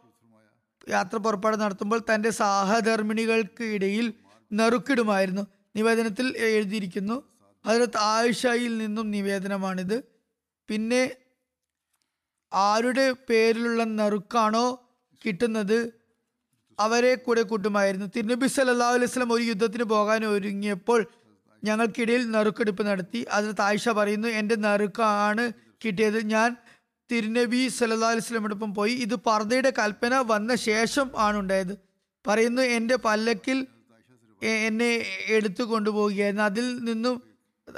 [0.89, 4.13] യാത്ര പുറപ്പാട് നടത്തുമ്പോൾ തന്റെ സാഹധർമ്മിണികൾക്ക് ഇടയിൽ
[4.53, 5.54] നറുക്കിടുമായിരുന്നു.
[5.75, 7.23] നിവേദനത്തിൽ എഴുതിയിരിക്കുന്നു.
[7.65, 10.03] അതിനകത്ത് ആയിഷയിൽ നിന്നും നിവേദനമാണിത്.
[10.67, 11.15] പിന്നെ
[12.53, 14.89] ആരുടെ പേരിലുള്ള നറുക്കാണോ
[15.25, 15.93] കിട്ടുന്നത്?
[16.79, 18.07] അവരെ കൂടെ കൂട്ടുമായിരുന്നു.
[18.15, 21.05] തിരുനബി സല്ലാ അലൈഹി വസല്ലം ഒരു യുദ്ധത്തിന് പോകാൻ ഒരുങ്ങിയപ്പോൾ
[21.63, 23.25] ഞങ്ങൾക്കിടയിൽ നറുക്കെടുപ്പ് നടത്തി.
[23.29, 25.53] അതിൽ താഴ്ച പറയുന്നു എന്റെ നറുക്കാണ്
[25.85, 26.19] കിട്ടിയത്.
[26.25, 26.55] ഞാൻ
[27.11, 28.93] തിരുനബി സല്ലാ അലൈഹി വസല്ലമയോടൊപ്പം പോയി.
[28.93, 31.77] ഇത് പർദ്ദയുടെ കൽപ്പന വന്ന ശേഷം ആണുണ്ടായത്
[32.27, 33.67] പറയുന്നു എന്റെ പല്ലക്കിൽ
[34.43, 36.43] എന്നെ എടുത്തു കൊണ്ടുപോവുകയായിരുന്നു.
[36.43, 37.21] അതിൽ നിന്നും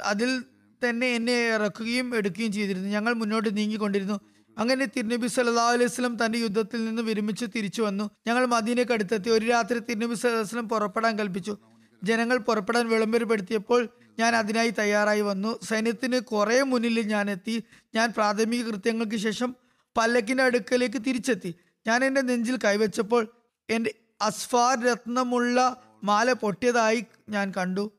[0.02, 0.42] അതിൽ
[0.88, 2.88] തന്നെ എന്നെ ഇറക്കുകയും എടുക്കുകയും ചെയ്തിരുന്നു.
[2.88, 4.20] ഞങ്ങൾ മുന്നോട്ട് നീങ്ങിക്കൊണ്ടിരുന്നു.
[4.58, 8.10] അങ്ങനെ തിരുനബി സല്ലാ അലൈഹി വസല്ലം തന്റെ യുദ്ധത്തിൽ നിന്ന് വിരമിച്ച് തിരിച്ചു വന്നു.
[8.26, 9.30] ഞങ്ങൾ മദീനയ്ക്ക് അടുത്തെത്തി.
[9.30, 11.56] ഒരു രാത്രി തിരുനബി സല്ലാസ്ലം പുറപ്പെടാൻ കൽപ്പിച്ചു.
[12.04, 15.58] ജനങ്ങൾ പുറപ്പെടാൻ വിളംബരപ്പെടുത്തിയപ്പോൾ ഞാൻ അതിനായി തയ്യാറായി വന്നു.
[15.62, 17.62] സൈന്യത്തിന് കുറേ മുന്നിൽ ഞാൻ എത്തി.
[17.94, 19.56] ഞാൻ പ്രാഥമിക കൃത്യങ്ങൾക്ക് ശേഷം
[19.96, 21.54] പല്ലക്കിന്റെ അടുക്കലേക്ക് തിരിച്ചെത്തി.
[21.86, 23.28] ഞാൻ എന്റെ നെഞ്ചിൽ കൈവച്ചപ്പോൾ
[23.70, 27.92] എന്റെ അസ്ഫാർ രത്നമുള്ള മാല പൊട്ടിയതായി ഞാൻ കണ്ടു.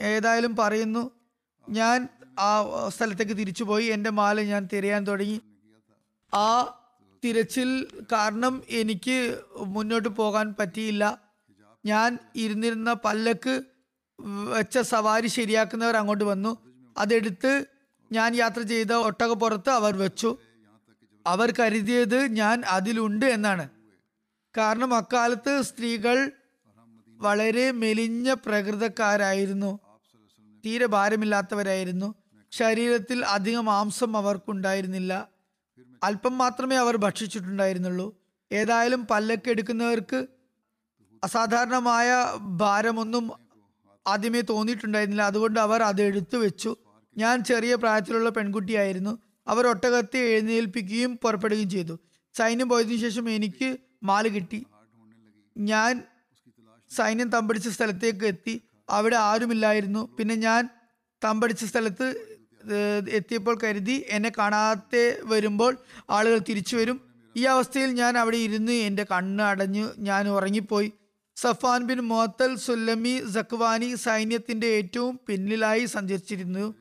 [0.00, 1.10] ഏതായാലും പറയുന്നു
[1.68, 5.40] ഞാൻ ആ സ്ഥലത്തേക്ക് തിരിച്ചുപോയി എന്റെ മാല ഞാൻ തിരയാൻ തുടങ്ങി.
[6.34, 6.78] ആ
[7.24, 11.22] തിരച്ചിൽ കാരണം എനിക്ക് മുന്നോട്ട് പോകാൻ പറ്റിയില്ല.
[11.86, 13.62] ഞാൻ ഇരുന്നിരുന്ന പല്ലക്ക്
[14.48, 16.58] വെച്ച സവാരി ശരിയാക്കുന്നവർ അങ്ങോട്ട് വന്നു.
[16.96, 17.64] അതെടുത്ത്
[18.12, 20.36] ഞാൻ യാത്ര ചെയ്ത ഒട്ടകപ്പുറത്ത് അവർ വെച്ചു.
[21.26, 23.68] അവർ കരുതിയത് ഞാൻ അതിലുണ്ട് എന്നാണ്.
[24.58, 26.30] കാരണം അക്കാലത്ത് സ്ത്രീകൾ
[27.16, 29.78] വളരെ മെലിഞ്ഞ പ്രകൃതക്കാരായിരുന്നു.
[30.64, 32.14] തീരെ ഭാരമില്ലാത്തവരായിരുന്നു.
[32.50, 35.28] ശരീരത്തിൽ അധികം മാംസം അവർക്കുണ്ടായിരുന്നില്ല.
[36.02, 38.20] അല്പം മാത്രമേ അവർ ഭക്ഷിച്ചിട്ടുണ്ടായിരുന്നുള്ളൂ.
[38.52, 40.26] ഏതായാലും പല്ലക്ക് എടുക്കുന്നവർക്ക്
[41.24, 43.30] അസാധാരണമായ ഭാരമൊന്നും
[44.06, 45.22] ആദ്യമേ തോന്നിയിട്ടുണ്ടായിരുന്നില്ല.
[45.22, 46.76] അതുകൊണ്ട് അവർ അത് എടുത്തു വെച്ചു.
[47.16, 49.18] ഞാൻ ചെറിയ പ്രായത്തിലുള്ള പെൺകുട്ടിയായിരുന്നു.
[49.46, 51.98] അവർ ഒട്ടകത്തെ എഴുന്നേൽപ്പിക്കുകയും പുറപ്പെടുകയും ചെയ്തു.
[52.34, 54.66] സൈന്യം പോയതിനു ശേഷം എനിക്ക് മാൽ കിട്ടി.
[55.58, 56.02] ഞാൻ
[56.90, 58.62] സൈന്യം തമ്പടിച്ച സ്ഥലത്തേക്ക് എത്തി.
[58.90, 60.16] അവിടെ ആരുമില്ലായിരുന്നു.
[60.16, 60.68] പിന്നെ ഞാൻ
[61.24, 62.06] തമ്പടിച്ച സ്ഥലത്ത്
[63.08, 65.76] എത്തിയപ്പോൾ കരുതി എന്നെ കാണാതെ വരുമ്പോൾ
[66.10, 67.00] ആളുകൾ തിരിച്ചു വരും.
[67.36, 69.88] ഈ അവസ്ഥയിൽ ഞാൻ അവിടെ ഇരുന്ന് എന്റെ കണ്ണ് അടഞ്ഞു.
[69.98, 70.92] ഞാൻ ഉറങ്ങിപ്പോയി.
[71.36, 76.74] Safwan bin Muattal Sulami Dhakwani സൈന്യത്തിന്റെ ഏറ്റവും പിന്നിലായി സഞ്ചരിച്ചിരുന്നു.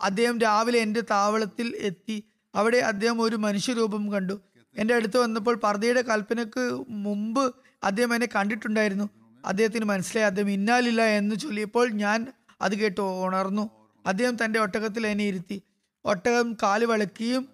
[0.00, 2.24] അദ്ദേഹം രാവിലെ എന്റെ താവളത്തിൽ എത്തി.
[2.54, 4.40] അവിടെ അദ്ദേഹം ഒരു മനുഷ്യരൂപം കണ്ടു.
[4.76, 9.08] എന്റെ അടുത്ത് വന്നപ്പോൾ പർദ്ദയുടെ കൽപ്പനക്ക് മുമ്പ് അദ്ദേഹം എന്നെ കണ്ടിട്ടുണ്ടായിരുന്നു.
[9.44, 12.26] അദ്ദേഹത്തിന് മനസ്സിലായി അദ്ദേഹം ഇന്നാലില്ല എന്ന് ചൊല്ലിയപ്പോൾ ഞാൻ
[12.60, 13.70] അത് കേട്ട് ഉണർന്നു.
[14.06, 15.62] അദ്ദേഹം തന്റെ ഒട്ടകത്തിൽ എന്നെ ഇരുത്തി.
[16.04, 17.48] ഒട്ടകം കാൽ വിളക്കുകയും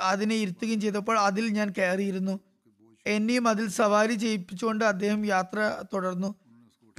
[0.00, 2.40] അതിനെ ഇരുത്തുകയും ചെയ്തപ്പോൾ അതിൽ ഞാൻ കയറിയിരുന്നു.
[3.06, 6.34] എന്നെയും അതിൽ സവാരി ചെയ്യിപ്പിച്ചുകൊണ്ട് അദ്ദേഹം യാത്ര തുടർന്നു.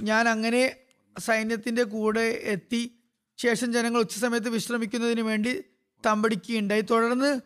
[0.02, 0.76] ഞാൻ അങ്ങനെ
[1.18, 2.92] സൈന്യത്തിന്റെ കൂടെ എത്തി.
[3.38, 5.64] ശേഷം ജനങ്ങൾ ഉച്ചസമയത്ത് വിശ്രമിക്കുന്നതിന് വേണ്ടി
[6.06, 6.80] തമ്പടിക്കുകയുണ്ടായി.
[6.80, 7.40] തുടർന്ന്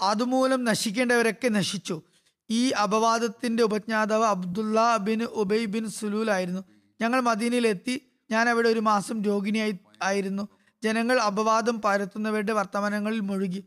[0.00, 2.02] അതുമൂലം നശിക്കേണ്ടവരൊക്കെ നശിച്ചു.
[2.50, 6.64] ഈ അപവാദത്തിന്റെ ഉപജ്ഞാതാവ് Abdullah bin Ubayy bin Salul ആയിരുന്നു.
[7.00, 8.02] ഞങ്ങൾ മദീനയിലെത്തി.
[8.30, 10.48] ഞാൻ അവിടെ ഒരു മാസം രോഗിണിയായി ആയിരുന്നു.
[10.82, 13.64] ജനങ്ങൾ അപവാദം പരത്തുന്നവരുടെ വർത്തമാനങ്ങളിൽ മുഴുകി.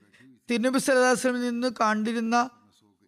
[0.51, 2.49] തിരുനബി സലഹാസ്ലമിൽ നിന്ന് കണ്ടിരുന്ന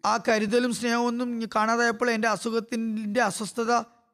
[0.04, 3.72] ആ കരുതലും സ്നേഹമൊന്നും കാണാതായപ്പോൾ എന്റെ അസുഖത്തിന്റെ അസ്വസ്ഥത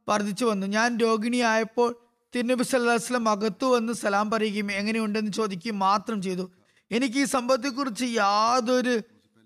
[0.09, 0.67] വർദ്ധിച്ചു വന്നു.
[0.67, 1.97] ഞാൻ രോഗിണിയായപ്പോൾ
[2.35, 6.51] തിരുനബി സല്ലാസ്ലം അകത്തു വന്ന് സലാം പറയുകയും എങ്ങനെയുണ്ടെന്ന് ചോദിക്കുകയും മാത്രം ചെയ്തു.
[6.91, 9.01] എനിക്ക് ഈ സംഭവത്തെക്കുറിച്ച് യാതൊരു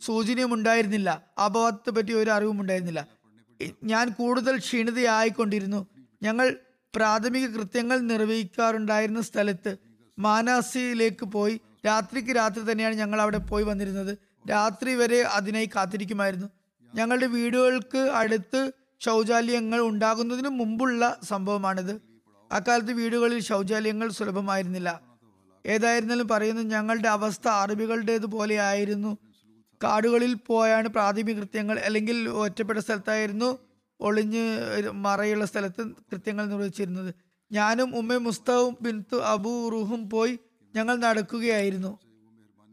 [0.05, 1.11] സൂചനയും ഉണ്ടായിരുന്നില്ല
[1.45, 3.07] അപവാദത്തെ പറ്റി ഒരു അറിവും ഉണ്ടായിരുന്നില്ല
[3.85, 5.87] ഞാൻ കൂടുതൽ ക്ഷീണിതയായിക്കൊണ്ടിരുന്നു.
[6.23, 6.57] ഞങ്ങൾ
[6.97, 9.77] പ്രാഥമിക കൃത്യങ്ങൾ നിർവഹിക്കാറുണ്ടായിരുന്ന സ്ഥലത്ത്
[10.19, 14.19] മാനാസിയിലേക്ക് പോയി രാത്രിക്ക് രാത്രി തന്നെയാണ് ഞങ്ങൾ അവിടെ പോയി വന്നിരുന്നത്.
[14.51, 16.49] രാത്രി വരെ അതിനായി കാത്തിരിക്കുമായിരുന്നു.
[16.95, 18.61] ഞങ്ങളുടെ വീടുകൾക്ക് അടുത്ത്
[19.01, 21.95] ശൗചാലയങ്ങൾ ഉണ്ടാകുന്നതിന് മുമ്പുള്ള സംഭവമാണിത്.
[22.53, 25.01] അക്കാലത്ത് വീടുകളിൽ ശൗചാലയങ്ങൾ സുലഭമായിരുന്നില്ല.
[25.67, 29.19] ഏതായിരുന്നാലും പറയുന്നു ഞങ്ങളുടെ അവസ്ഥ അറബികളുടേത് പോലെ ആയിരുന്നു.
[29.85, 33.59] കാടുകളിൽ പോയാണ് പ്രാഥമിക കൃത്യങ്ങൾ അല്ലെങ്കിൽ ഒറ്റപ്പെട്ട സ്ഥലത്തായിരുന്നു
[34.01, 34.45] ഒളിഞ്ഞ്
[34.93, 37.15] മറയുള്ള സ്ഥലത്ത് കൃത്യങ്ങൾ നിർവഹിച്ചിരുന്നത്.
[37.53, 40.39] ഞാനും ഉമ്മ മുസ്തവും ബിൻതു അബൂ റുഹും പോയി
[40.75, 41.99] ഞങ്ങൾ നടക്കുകയായിരുന്നു.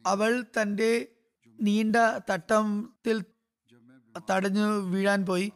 [0.05, 1.07] അവൾ തന്റെ
[1.61, 1.95] നീണ്ട
[2.31, 3.23] തട്ടത്തിൽ
[4.31, 5.51] തടഞ്ഞു വീഴാൻ പോയി.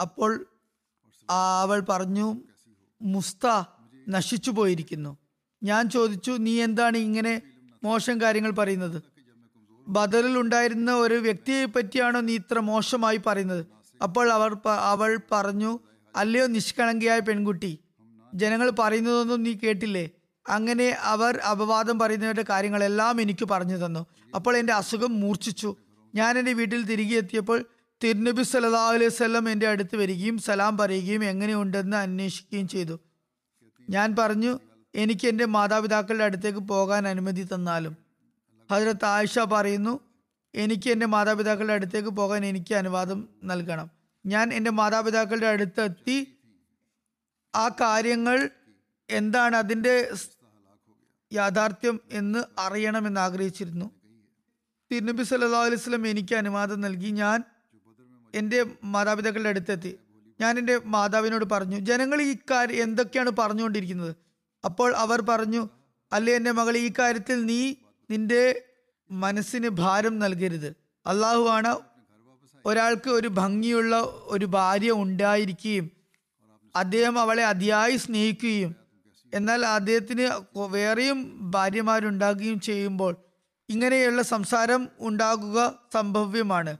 [0.00, 0.46] അപ്പോൾ
[1.30, 2.26] അവൾ പറഞ്ഞു
[3.02, 3.46] മുസ്ത
[4.08, 5.12] നശിച്ചു പോയിരിക്കുന്നു.
[5.62, 7.42] ഞാൻ ചോദിച്ചു നീ എന്താണ് ഇങ്ങനെ
[7.84, 9.15] മോശം കാര്യങ്ങൾ പറയുന്നത്?
[9.88, 13.66] ബദറിൽ ഉണ്ടായിരുന്ന ഒരു വ്യക്തിയെ പറ്റിയാണോ നീ ഇത്ര മോശമായി പറയുന്നത്?
[14.02, 15.78] അപ്പോൾ അവർ അവൾ പറഞ്ഞു
[16.16, 17.78] അല്ലയോ നിഷ്കളങ്കയായ പെൺകുട്ടി.
[18.34, 20.10] ജനങ്ങൾ പറയുന്നതൊന്നും നീ കേട്ടില്ലേ?
[20.48, 24.06] അങ്ങനെ അവർ അപവാദം പറയുന്നവരുടെ കാര്യങ്ങളെല്ലാം എനിക്ക് പറഞ്ഞു തന്നു.
[24.34, 25.76] അപ്പോൾ എന്റെ അസുഖം മൂർച്ഛിച്ചു.
[26.14, 27.64] ഞാൻ എന്റെ വീട്ടിൽ തിരികെ എത്തിയപ്പോൾ
[28.04, 32.98] തിരുനബി സല്ലാ അലൈഹി സ്വല്ലം എന്റെ അടുത്ത് വരികയും സലാം പറയുകയും എങ്ങനെയുണ്ടെന്ന് അന്വേഷിക്കുകയും ചെയ്തു.
[33.90, 34.58] ഞാൻ പറഞ്ഞു
[34.94, 38.05] എനിക്ക് എന്റെ മാതാപിതാക്കളുടെ അടുത്തേക്ക് പോകാൻ അനുമതി തന്നാലും
[38.70, 40.00] ഹജരത്ത് ആയിഷ പറയുന്നു
[40.54, 43.90] എനിക്ക് എന്റെ മാതാപിതാക്കളുടെ അടുത്തേക്ക് പോകാൻ എനിക്ക് അനുവാദം നൽകണം.
[44.26, 46.38] ഞാൻ എന്റെ മാതാപിതാക്കളുടെ അടുത്തെത്തി
[47.54, 48.50] ആ കാര്യങ്ങൾ
[49.10, 50.10] എന്താണ് അതിന്റെ
[51.32, 53.90] യാഥാർത്ഥ്യം എന്ന് അറിയണമെന്ന് ആഗ്രഹിച്ചിരുന്നു.
[54.92, 57.06] തിരുനബി സല്ലാ അലൈഹി സ്വലം എനിക്ക് അനുവാദം നൽകി.
[57.06, 57.44] ഞാൻ
[58.34, 59.98] എന്റെ മാതാപിതാക്കളുടെ അടുത്തെത്തി.
[60.40, 64.16] ഞാൻ എന്റെ മാതാവിനോട് പറഞ്ഞു ജനങ്ങൾ ഈ കാര്യം എന്തൊക്കെയാണ് പറഞ്ഞുകൊണ്ടിരിക്കുന്നത്?
[64.64, 65.68] അപ്പോൾ അവർ പറഞ്ഞു
[66.12, 67.74] അല്ലേ എന്റെ മകൾ ഈ കാര്യത്തിൽ നീ
[68.10, 68.62] നിന്റെ
[69.10, 70.76] മനസ്സിന് ഭാരം നൽകരുത്.
[71.06, 71.76] അള്ളാഹു ആണ്
[72.64, 75.90] ഒരാൾക്ക് ഒരു ഭംഗിയുള്ള ഒരു ഭാര്യ ഉണ്ടായിരിക്കുകയും
[76.76, 78.76] അദ്ദേഹം അവളെ അതിയായി സ്നേഹിക്കുകയും
[79.34, 83.16] എന്നാൽ അദ്ദേഹത്തിന് വേറെയും ഭാര്യമാരുണ്ടാകുകയും ചെയ്യുമ്പോൾ
[83.68, 86.76] ഇങ്ങനെയുള്ള സംസാരം ഉണ്ടാകുക സംഭവ്യമാണ്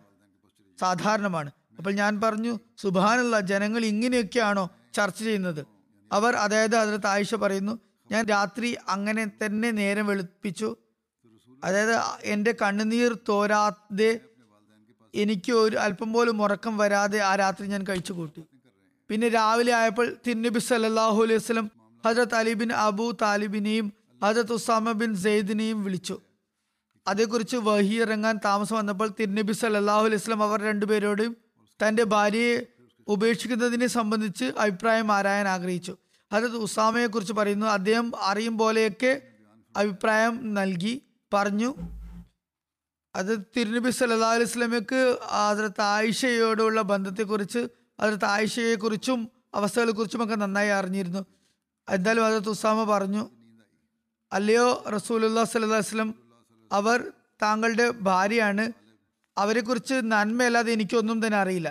[0.80, 1.50] സാധാരണമാണ്.
[1.78, 5.66] അപ്പോൾ ഞാൻ പറഞ്ഞു സുബാനുള്ള ജനങ്ങൾ ഇങ്ങനെയൊക്കെയാണോ ചർച്ച ചെയ്യുന്നത്?
[6.12, 7.78] അവർ അതായത് അതിലത്ത് ആയിഷ പറയുന്നു
[8.12, 10.76] ഞാൻ രാത്രി അങ്ങനെ തന്നെ നേരം വെളുപ്പിച്ചു
[11.66, 14.20] അതായത് എന്റെ കണ്ണുനീർ തോരാതെ
[15.14, 18.42] എനിക്ക് ഒരു അല്പം പോലും ഉറക്കം വരാതെ ആ രാത്രി ഞാൻ കഴിച്ചു കൂട്ടി.
[19.10, 21.70] പിന്നെ രാവിലെ ആയപ്പോൾ തിരുനബി സല്ലാഹു അലൈഹി വസ്ലം
[22.06, 23.92] ഹജറത് അലിബിൻ അബു താലിബിനെയും
[24.24, 26.16] ഹജറത് ഉസാമ ബിൻ സെയ്ദിനെയും വിളിച്ചു.
[27.08, 31.36] അതേക്കുറിച്ച് വഹി ഇറങ്ങാൻ താമസം വന്നപ്പോൾ തിരുനബി സല്ലാഹു അലൈഹി വസ്ലം അവർ രണ്ടുപേരോടും
[31.80, 32.56] തന്റെ ഭാര്യയെ
[33.08, 35.96] ഉപേക്ഷിക്കുന്നതിനെ സംബന്ധിച്ച് അഭിപ്രായം ആരായാൻ ആഗ്രഹിച്ചു.
[36.32, 39.22] ഹജറത് ഉസാമയെ കുറിച്ച് പറയുന്നു അദ്ദേഹം അറിയും പോലെയൊക്കെ
[39.76, 40.94] അഭിപ്രായം നൽകി.
[41.36, 41.70] പറഞ്ഞു.
[43.16, 45.00] അത് തിരുനബി സല്ലാ അലൈഹി സ്വലമയ്ക്ക്
[45.44, 47.62] അതിലത്ത് ആയിഷയോടുള്ള ബന്ധത്തെക്കുറിച്ച്
[48.00, 49.20] അതിലത്ത് ആയിഷയെക്കുറിച്ചും
[49.54, 51.22] അവസ്ഥകളെക്കുറിച്ചും ഒക്കെ നന്നായി അറിഞ്ഞിരുന്നു.
[51.88, 53.22] എന്തായാലും അതിലത്ത് ഉസാമ പറഞ്ഞു
[54.32, 56.08] അല്ലയോ റസൂലുല്ലാ സല്ലാ വസ്ലം
[56.72, 56.98] അവർ
[57.42, 58.64] താങ്കളുടെ ഭാര്യയാണ്.
[59.36, 61.68] അവരെക്കുറിച്ച് നന്മയല്ലാതെ എനിക്കൊന്നും തന്നെ അറിയില്ല.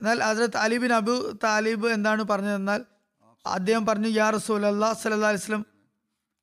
[0.00, 2.80] എന്നാൽ അതിലത്ത് അലി ബിൻ അബു താലിബ് എന്താണ് പറഞ്ഞതെന്നാൽ
[3.46, 5.62] അദ്ദേഹം പറഞ്ഞു യാ റസൂൽ അല്ലാ സല്ലാ വസ്ലം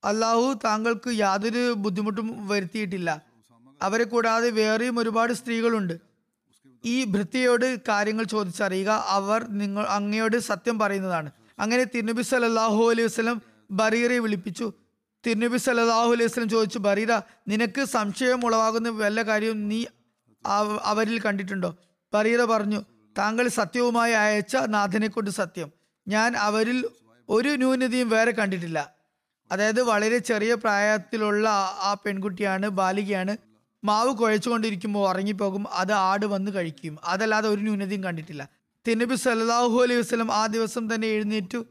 [0.04, 3.22] അള്ളാഹു താങ്കൾക്ക് യാതൊരു ബുദ്ധിമുട്ടും വരുത്തിയിട്ടില്ല.
[3.82, 6.00] അവരെ കൂടാതെ വേറെയും ഒരുപാട് സ്ത്രീകളുണ്ട്.
[6.86, 8.90] ഈ ഭൃത്യയോട് കാര്യങ്ങൾ ചോദിച്ചറിയുക.
[9.08, 11.32] അവർ നിങ്ങൾ അങ്ങയോട് സത്യം പറയുന്നതാണ്.
[11.60, 14.74] അങ്ങനെ തിരുനബി സല്ലാഹു അലൈഹി വസ്ലം ബറീറെ വിളിപ്പിച്ചു.
[15.28, 19.86] തിരുനബി സല്ലാഹു അലൈഹി വസ്ലം ചോദിച്ചു ബറീറ നിനക്ക് സംശയം ഉളവാകുന്ന വല്ല കാര്യവും നീ
[20.84, 21.78] അവരിൽ കണ്ടിട്ടുണ്ടോ?
[22.14, 22.82] ബറീറ പറഞ്ഞു
[23.18, 25.72] താങ്കൾ സത്യവുമായി അയച്ച നാഥനെ കൊണ്ട് സത്യം.
[26.08, 26.86] ഞാൻ അവരിൽ
[27.30, 29.01] ഒരു ന്യൂനതയും വേറെ കണ്ടിട്ടില്ല.
[29.52, 31.50] അതായത് വളരെ ചെറിയ പ്രായത്തിലുള്ള
[31.82, 33.38] ആ- പെൺകുട്ടിയാണ് ബാലികയാണ്.
[33.84, 36.98] മാവ് കുഴച്ചുകൊണ്ടിരിക്കുമ്പോൾ ഉറങ്ങിപ്പോകും അത് ആട് വന്ന് കഴിക്കും.
[37.06, 38.50] അതല്ലാതെ ഒരു ന്യൂനതയും കണ്ടിട്ടില്ല.
[38.88, 41.66] തിനബി സല്ലാഹു അലൈഹി വസ്ലം ആ ദിവസം തന്നെ എഴുന്നേറ്റു.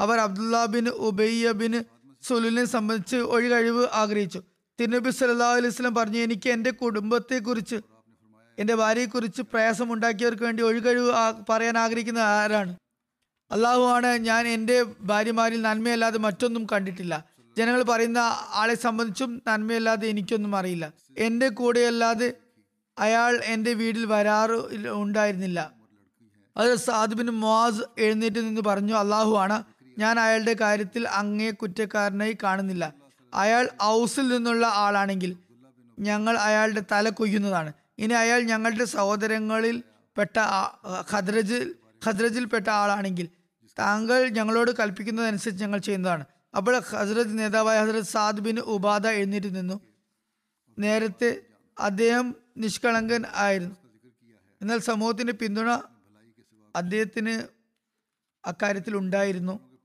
[0.00, 1.84] അവർ അബ്ദുല്ല ബിൻ ഉബയ്യ ബിൻ
[2.22, 4.42] സുലിനെ സംബന്ധിച്ച് ഒരു കഴിവ് ആഗ്രഹിച്ചു.
[4.80, 7.76] തിരുനബി സല്ലാ അലൈഹി വസ്ലം പറഞ്ഞു എനിക്ക് എന്റെ കുടുംബത്തെക്കുറിച്ച്
[8.58, 11.12] എന്റെ ഭാര്യയെക്കുറിച്ച് പ്രയാസമുണ്ടാക്കിയവർക്ക് വേണ്ടി ഒരു കഴിവ്
[11.48, 12.76] പറയാൻ ആഗ്രഹിക്കുന്ന ആരാണ്?
[13.50, 17.24] അള്ളാഹു ആണ് ഞാൻ എന്റെ ഭാര്യമാരിൽ നന്മയല്ലാതെ മറ്റൊന്നും കണ്ടിട്ടില്ല.
[17.58, 18.18] ജനങ്ങൾ പറയുന്ന
[18.52, 20.92] ആളെ സംബന്ധിച്ചും നന്മയല്ലാതെ എനിക്കൊന്നും അറിയില്ല.
[21.18, 22.32] എന്റെ കൂടെയല്ലാതെ
[22.98, 25.72] അയാൾ എന്റെ വീട്ടിൽ വരാറ് ഉണ്ടായിരുന്നില്ല.
[26.56, 29.64] അത് സാദുബിൻ മുവാസ് എഴുന്നേറ്റ് നിന്ന് പറഞ്ഞു അള്ളാഹു ആണ്
[29.98, 32.94] ഞാൻ അയാളുടെ കാര്യത്തിൽ അങ്ങേ കുറ്റക്കാരനായി കാണുന്നില്ല.
[33.34, 35.36] അയാൾ ഔസിൽ നിന്നുള്ള ആളാണെങ്കിൽ
[35.98, 37.72] ഞങ്ങൾ അയാളുടെ തല കൊയ്യുന്നതാണ്.
[37.98, 39.82] ഇനി അയാൾ ഞങ്ങളുടെ സഹോദരങ്ങളിൽ
[40.18, 40.38] പെട്ട
[41.14, 41.74] ഖദ്രജിൽ
[42.06, 43.28] ഖദ്രജിൽ പെട്ട ആളാണെങ്കിൽ
[43.78, 46.24] താങ്കൾ ഞങ്ങളോട് കൽപ്പിക്കുന്നതനുസരിച്ച് ഞങ്ങൾ ചെയ്യുന്നതാണ്.
[46.56, 49.80] അപ്പോൾ ഹസ്രത് നേതാവായ ഹസ്രത് സാദ് ബിൻ ഉബാദ എഴുന്നേറ്റ് നിന്നു.
[50.78, 51.40] നേരത്തെ
[51.78, 53.76] അദ്ദേഹം നിഷ്കളങ്കൻ ആയിരുന്നു.
[54.62, 55.70] എന്നാൽ സമൂഹത്തിന്റെ പിന്തുണ
[56.76, 57.42] അദ്ദേഹത്തിന്
[58.44, 59.78] അക്കാര്യത്തിൽ ഉണ്ടായിരുന്നു.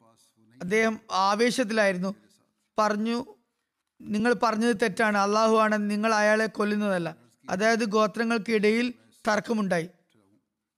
[0.62, 2.16] അദ്ദേഹം ആവേശത്തിലായിരുന്നു.
[2.78, 3.26] പറഞ്ഞു
[4.02, 5.18] നിങ്ങൾ പറഞ്ഞത് തെറ്റാണ്.
[5.18, 7.16] അള്ളാഹു ആണ് നിങ്ങൾ അയാളെ കൊല്ലുന്നതല്ല.
[7.50, 8.94] അതായത് ഗോത്രങ്ങൾക്കിടയിൽ
[9.28, 9.90] തർക്കമുണ്ടായി.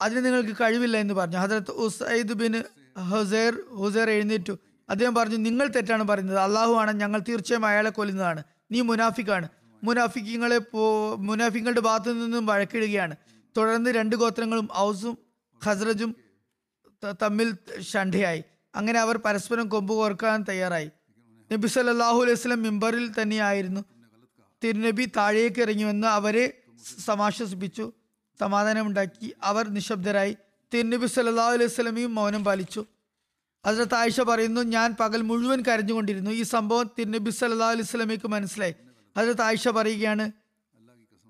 [0.01, 1.38] അതിന് നിങ്ങൾക്ക് കഴിവില്ല എന്ന് പറഞ്ഞു.
[1.38, 2.63] ഹജറത്ത് ഉസൈദ് ബിൻ
[2.99, 4.60] ഹുസൈർ ഹുസൈർ എഴുന്നേറ്റു.
[4.89, 6.38] അദ്ദേഹം പറഞ്ഞു നിങ്ങൾ തെറ്റാണ് പറയുന്നത്.
[6.38, 8.43] അള്ളാഹു ആണ് ഞങ്ങൾ തീർച്ചയായും അയാളെ കൊല്ലുന്നതാണ്.
[8.71, 9.49] നീ മുനാഫിക്കാണ്.
[9.84, 13.15] മുനാഫിക്കങ്ങളെ പോ മുനാഫിങ്ങളുടെ ഭാഗത്തു നിന്നും വഴക്കിടുകയാണ്.
[13.58, 15.17] തുടർന്ന് രണ്ട് ഗോത്രങ്ങളും ഔസും
[15.65, 16.15] ഖസ്റജും
[17.21, 18.43] തമ്മിൽ ഷണ്ഠയായി
[18.75, 20.91] അങ്ങനെ അവർ പരസ്പരം കൊമ്പ് കോർക്കാൻ തയ്യാറായി.
[21.51, 23.81] നബി സല്ലാഹു അലൈഹി വസല്ലം മിമ്പറിൽ തന്നെയായിരുന്നു.
[24.63, 26.58] തിരുനബി താഴേക്ക് ഇറങ്ങി വന്ന് അവരെ
[27.05, 27.91] സമാശ്വസിപ്പിച്ചു.
[28.39, 29.34] സമാധാനമുണ്ടാക്കി.
[29.43, 30.38] അവർ നിശബ്ദരായി.
[30.75, 32.85] തിരുനബി സല്ലാ അലൈഹി സ്വലമിയും മൗനം പാലിച്ചു.
[33.65, 36.31] ഹസ്രത്ത് ആയിഷ പറയുന്നു ഞാൻ പകൽ മുഴുവൻ കരഞ്ഞുകൊണ്ടിരുന്നു.
[36.31, 38.75] ഈ സംഭവം തിരുനബി സല്ലാ അലൈഹി സ്വലമിക്ക് മനസ്സിലായി.
[39.17, 40.31] ഹസ്രത്ത് ആയിഷ പറയുകയാണ്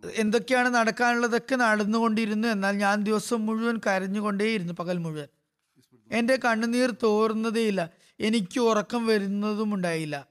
[0.03, 5.27] എന്തൊക്കെയാണ് നടക്കാനുള്ളതൊക്കെ നടന്നുകൊണ്ടിരുന്നു എന്നാൽ ഞാൻ ദിവസം മുഴുവൻ കരഞ്ഞുകൊണ്ടേയിരുന്നു പകൽ മുഴുവൻ.
[6.11, 10.27] എന്റെ കണ്ണുനീർ തോർന്നതേയില്ല എനിക്ക് ഉറക്കം വരുന്നതും ഉണ്ടായില്ല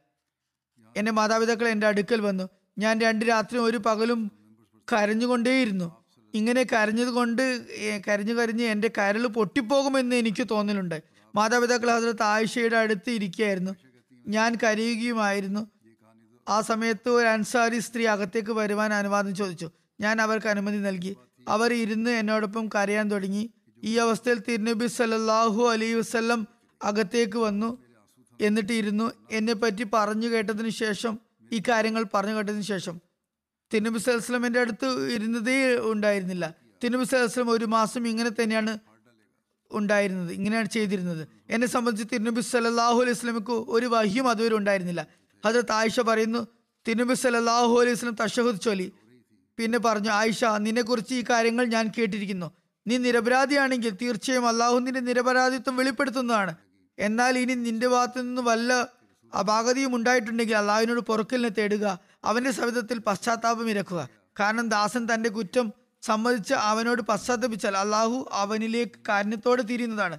[0.97, 2.49] എന്റെ മാതാപിതാക്കൾ എന്റെ അടുക്കൽ വന്നു.
[2.79, 4.21] ഞാൻ രണ്ട് രാത്രിയും ഒരു പകലും
[4.93, 6.04] കരഞ്ഞുകൊണ്ടേയിരുന്നു.
[6.35, 7.43] ഇങ്ങനെ കരഞ്ഞത് കൊണ്ട്
[8.09, 11.03] കരഞ്ഞു കരഞ്ഞ് എന്റെ കരൾ പൊട്ടിപ്പോകുമെന്ന് എനിക്ക് തോന്നലുണ്ട്.
[11.35, 13.71] മാതാപിതാക്കൾ ഹസരത്ത് ആയിഷയുടെ അടുത്ത് ഇരിക്കുകയായിരുന്നു.
[14.29, 15.67] ഞാൻ കരയുകയുമായിരുന്നു.
[16.49, 19.71] ആ സമയത്ത് ഒരു അൻസാരി സ്ത്രീ അകത്തേക്ക് വരുവാൻ അനുവാദം ചോദിച്ചു.
[20.01, 21.17] ഞാൻ അവർക്ക് അനുമതി നൽകി.
[21.49, 23.51] അവർ ഇരുന്ന് എന്നോടൊപ്പം കരയാൻ തുടങ്ങി.
[23.85, 26.49] ഈ അവസ്ഥയിൽ തിരുനബി സല്ലാഹു അലൈ വസ്ല്ലം
[26.83, 27.79] അകത്തേക്ക് വന്നു.
[28.41, 31.19] എന്നിട്ട് ഇരുന്നു എന്നെ പറ്റി പറഞ്ഞു കേട്ടതിന് ശേഷം
[31.53, 33.01] ഈ കാര്യങ്ങൾ പറഞ്ഞു കേട്ടതിന് ശേഷം
[33.75, 36.55] തിരുനബി അലൈഹി എന്റെ അടുത്ത് ഇരുന്നതേ ഉണ്ടായിരുന്നില്ല.
[36.83, 38.79] തിരുനബി സലഹ്സ്ലം ഒരു മാസം ഇങ്ങനെ തന്നെയാണ്
[39.71, 41.29] ഉണ്ടായിരുന്നത് ഇങ്ങനെയാണ് ചെയ്തിരുന്നത്.
[41.51, 45.07] എന്നെ സംബന്ധിച്ച് തിരുനബി സല്ലല്ലാഹു അലൈഹി സ്വലമിക്ക് ഒരു വഹിയും അതുവരെ ഉണ്ടായിരുന്നില്ല.
[45.45, 46.47] ഹജറത്ത് ആയിഷ പറയുന്നു
[46.89, 48.93] തിരുനബി സല്ലല്ലാഹു അലൈഹി സ്വലം തഷഹുദ് ചൊല്ലി.
[49.59, 52.49] പിന്നെ പറഞ്ഞു ആയിഷ നിന്നെക്കുറിച്ച് ഈ കാര്യങ്ങൾ ഞാൻ കേട്ടിരിക്കുന്നു.
[52.89, 56.55] നീ നിരപരാധിയാണെങ്കിൽ തീർച്ചയായും അള്ളാഹു നിന്റെ നിരപരാധിത്വം വെളിപ്പെടുത്തുന്നതാണ്.
[56.99, 58.73] എന്നാൽ ഇനി നിന്റെ ഭാഗത്തു നിന്ന് വല്ല
[59.33, 64.09] അപാകതയും ഉണ്ടായിട്ടുണ്ടെങ്കിൽ അള്ളാഹുവിനോട് പൊറുക്കലിനെ തേടുക അവന്റെ സവിധത്തിൽ പശ്ചാത്താപം ഇരക്കുക
[64.41, 70.19] കാരണം ദാസൻ തന്റെ കുറ്റം സമ്മതിച്ച് അവനോട് പശ്ചാത്തപിച്ചാൽ അള്ളാഹു അവനിലേക്ക് കാരുണ്യത്തോടെ തിരിയുന്നതാണ്.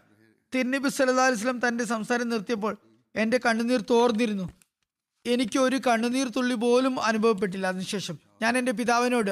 [0.55, 2.77] തിരുനബി സല്ലാ അലൈഹി വസല്ലം തന്റെ സംസാരം നിർത്തിയപ്പോൾ
[3.15, 4.49] എന്റെ കണ്ണുനീർ തോർന്നിരുന്നു.
[5.25, 7.67] എനിക്ക് ഒരു കണ്ണുനീർ തുള്ളി പോലും അനുഭവപ്പെട്ടില്ല.
[7.67, 9.31] അതിനുശേഷം ഞാൻ എന്റെ പിതാവിനോട്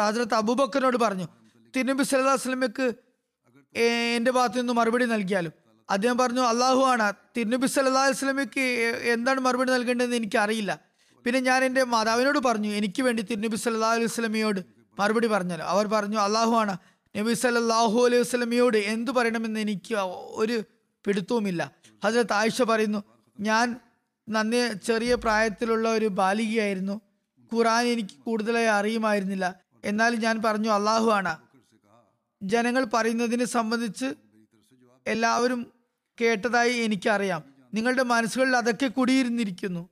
[0.00, 1.26] ഹജറത്ത് അബൂബക്കറിനോട് പറഞ്ഞു
[1.76, 2.36] തിരുനബി സല്ലാ
[3.74, 5.52] ഏ- എന്റെ ഭാഗത്തു നിന്ന് മറുപടി നൽകിയാലും
[5.94, 8.64] അദ്ദേഹം പറഞ്ഞു അള്ളാഹു ആണ് തിരുനബി സല്ലല്ലാഹു അലൈഹി വസല്ലമയ്ക്ക്
[9.14, 10.72] എന്താണ് മറുപടി നൽകേണ്ടതെന്ന് എനിക്ക് അറിയില്ല
[11.24, 14.60] പിന്നെ ഞാൻ എന്റെ മാതാവിനോട് പറഞ്ഞു എനിക്ക് വേണ്ടി തിരുനബി സല്ലാ അലൈഹി വസല്ലമയോട്
[14.98, 16.74] മറുപടി പറഞ്ഞാൽ അവർ പറഞ്ഞു അള്ളാഹു ആണ്
[17.14, 19.94] നബി സല്ലാഹു അലൈഹി വസ്ലമിയോട് എന്തു പറയണമെന്ന് എനിക്ക്
[20.42, 20.56] ഒരു
[21.04, 21.62] പിടുത്തവുമില്ല.
[22.04, 23.00] ഹജരത്ത് ആയിഷ പറയുന്നു
[23.38, 23.66] ഞാൻ
[24.28, 26.96] നന്നേ ചെറിയ പ്രായത്തിലുള്ള ഒരു ബാലികയായിരുന്നു.
[27.52, 29.46] ഖുറാൻ എനിക്ക് കൂടുതലായി അറിയുമായിരുന്നില്ല.
[29.90, 31.32] എന്നാൽ ഞാൻ പറഞ്ഞു അള്ളാഹു ആണ്
[32.42, 34.08] ജനങ്ങൾ പറയുന്നതിനെ സംബന്ധിച്ച്
[35.06, 35.60] എല്ലാവരും
[36.20, 37.42] കേട്ടതായി എനിക്കറിയാം.
[37.74, 39.88] നിങ്ങളുടെ മനസ്സുകളിൽ അതൊക്കെ കുടിയിരുന്നിരിക്കുന്നു.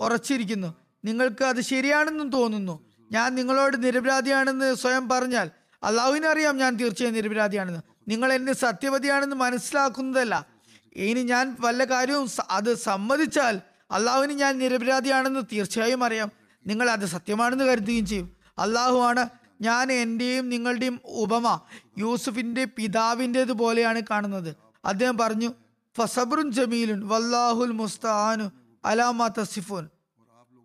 [0.00, 0.74] ഉറച്ചിരിക്കുന്നു.
[1.04, 2.92] നിങ്ങൾക്ക് അത് ശരിയാണെന്നും തോന്നുന്നു.
[3.12, 5.50] ഞാൻ നിങ്ങളോട് നിരപരാധിയാണെന്ന് സ്വയം പറഞ്ഞാൽ
[5.82, 7.80] അള്ളാഹുവിനെ അറിയാം ഞാൻ തീർച്ചയായും നിരപരാധിയാണെന്ന്.
[8.08, 10.46] നിങ്ങൾ എന്നെ സത്യവതിയാണെന്ന് മനസ്സിലാക്കുന്നതല്ല.
[10.92, 16.30] ഇനി ഞാൻ വല്ല കാര്യവും അത് സമ്മതിച്ചാൽ അള്ളാഹുവിന് ഞാൻ നിരപരാധിയാണെന്ന് തീർച്ചയായും അറിയാം.
[16.66, 18.36] നിങ്ങൾ അത് സത്യമാണെന്ന് കരുതുകയും ചെയ്യും.
[18.58, 19.28] അള്ളാഹു ആണ്
[19.60, 21.60] ഞാൻ എന്റെയും നിങ്ങളുടെയും ഉപമ
[21.98, 24.56] യൂസുഫിന്റെ പിതാവിന്റെതുപോലെയാണ് കാണുന്നത്.
[24.84, 25.50] അദ്ദേഹം പറഞ്ഞു
[25.96, 28.50] ഫസബ്രുൻ ജമീലുൻ വല്ലാഹുൽ മുസ്താനു
[28.84, 29.88] അലാമ തസിഫുൻ.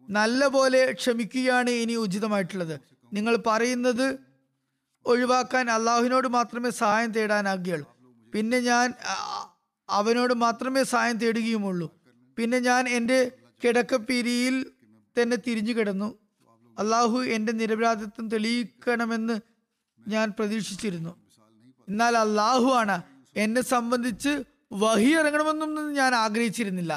[0.10, 2.80] നല്ല പോലെ ക്ഷമിക്കുകയാണ് ഇനി ഉചിതമായിട്ടുള്ളത്.
[3.14, 4.20] നിങ്ങൾ പറയുന്നത്
[5.06, 7.96] ഒഴിവാക്കാൻ അള്ളാഹുവിനോട് മാത്രമേ സഹായം തേടാനാകുകയുള്ളൂ.
[8.34, 8.94] പിന്നെ ഞാൻ
[9.90, 11.92] അവനോട് മാത്രമേ സഹായം തേടുകയുമുള്ളൂ.
[12.38, 13.32] പിന്നെ ഞാൻ എന്റെ
[13.64, 14.72] കിടക്കപ്പിരിയിൽ
[15.22, 16.20] തന്നെ തിരിഞ്ഞു കിടന്നു.
[16.80, 19.40] അള്ളാഹു എന്റെ നിരപരാധിത്വം തെളിയിക്കണമെന്ന്
[20.08, 21.16] ഞാൻ പ്രതീക്ഷിച്ചിരുന്നു.
[21.88, 23.02] എന്നാൽ അള്ളാഹു ആണ്
[23.38, 26.94] എന്നെ സംബന്ധിച്ച് വഹി ഇറങ്ങണമെന്നൊന്നും ഞാൻ ആഗ്രഹിച്ചിരുന്നില്ല.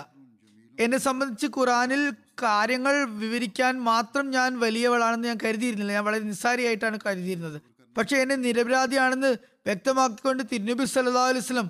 [0.81, 2.11] എന്നെ സംബന്ധിച്ച് ഖുറാനിൽ
[2.43, 5.93] കാര്യങ്ങൾ വിവരിക്കാൻ മാത്രം ഞാൻ വലിയവളാണെന്ന് ഞാൻ കരുതിയിരുന്നില്ല.
[5.93, 7.61] ഞാൻ വളരെ നിസ്സാരിയായിട്ടാണ് കരുതിയിരുന്നത്.
[7.97, 11.69] പക്ഷെ എന്നെ നിരപരാധിയാണെന്ന് വ്യക്തമാക്കിക്കൊണ്ട് തിരുനബി സല്ലാ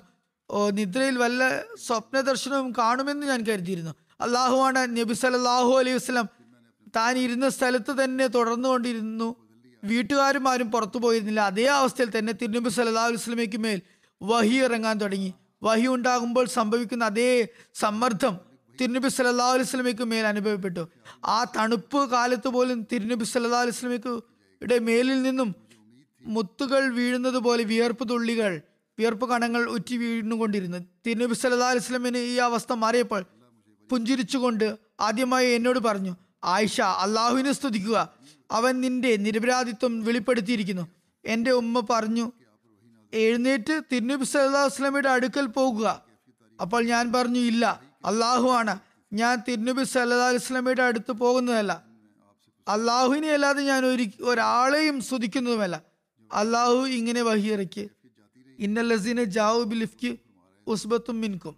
[0.49, 3.93] ഓ നിദ്രയിൽ വല്ല സ്വപ്ന ദർശനവും കാണുമെന്ന് ഞാൻ കരുതിയിരുന്നു.
[4.21, 6.27] അള്ളാഹുവാണ് നബി സല്ലല്ലാഹു അലൈഹി വസ്ലം
[6.95, 9.35] താൻ ഇരുന്ന സ്ഥലത്ത് തന്നെ തുടർന്നു തുടർന്നുകൊണ്ടിരുന്നു.
[9.83, 11.39] വീട്ടുകാരും ആരും പുറത്തു പോയിരുന്നില്ല.
[11.39, 13.81] അതേ അവസ്ഥയിൽ തന്നെ തിരുനബി സല്ലാ അലൈഹി വസല്ലമയ്ക്ക് മേൽ
[14.21, 15.33] വഹി ഇറങ്ങാൻ തുടങ്ങി.
[15.63, 18.37] വഹി ഉണ്ടാകുമ്പോൾ സംഭവിക്കുന്ന അതേ സമ്മർദ്ദം
[18.81, 20.89] തിരുനബി സല്ലാ അലൈഹി വസല്ലമയ്ക്ക് മേൽ അനുഭവപ്പെട്ടു.
[21.25, 23.61] ആ തണുപ്പ് കാലത്ത് പോലും തിരുനബി സല്ലാ
[24.61, 25.55] ഇവിടെ മേലിൽ നിന്നും
[26.23, 28.61] മുത്തുകൾ വീഴുന്നത് പോലെ വിയർപ്പ് തുള്ളികൾ
[28.99, 30.77] വിയർപ്പ് കണങ്ങൾ ഉറ്റി വീണുകൊണ്ടിരുന്നു.
[30.77, 33.25] തിരുനബി സല്ലാ അലൈഹി വസല്ലമന് ഈ അവസ്ഥ മാറിയപ്പോൾ
[33.89, 38.13] പുഞ്ചിരിച്ചുകൊണ്ട് ആദ്യമായി എന്നോട് പറഞ്ഞു ആയിഷ അള്ളാഹുവിനെ സ്തുതിക്കുക.
[38.51, 40.87] അവൻ നിന്റെ നിരപരാധിത്വം വെളിപ്പെടുത്തിയിരിക്കുന്നു.
[41.25, 42.31] എന്റെ ഉമ്മ പറഞ്ഞു
[43.13, 46.05] എഴുന്നേറ്റ് തിരുനബി സല്ലല്ലാഹു അലൈഹി വസല്ലമയുടെ അടുക്കൽ പോകുക.
[46.61, 48.79] അപ്പോൾ ഞാൻ പറഞ്ഞു ഇല്ല അള്ളാഹു ആണ്.
[49.13, 51.83] ഞാൻ തിരുനബി സല്ലല്ലാഹു അലൈഹി വസല്ലമയുടെ അടുത്ത് പോകുന്നതല്ല.
[52.67, 55.81] അള്ളാഹുവിനെ അല്ലാതെ ഞാൻ ഒരു ഒരാളെയും സ്തുതിക്കുന്നതുമല്ല.
[56.31, 57.89] അള്ളാഹു ഇങ്ങനെ വഹിയിറക്കി
[58.59, 60.17] ഇന്നലസീനെ ജാവു ബിലിഫ്ക്ക്
[60.67, 61.55] ഉസ്ബത്തും മിൻകും.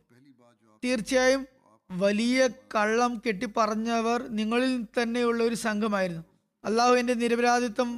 [0.83, 1.47] തീർച്ചയായും
[1.89, 6.23] വലിയ കള്ളം കെട്ടിപ്പറഞ്ഞവർ നിങ്ങളിൽ തന്നെയുള്ള ഒരു സംഘമായിരുന്നു.
[6.65, 7.89] അള്ളാഹു നിരപരാധിത്വം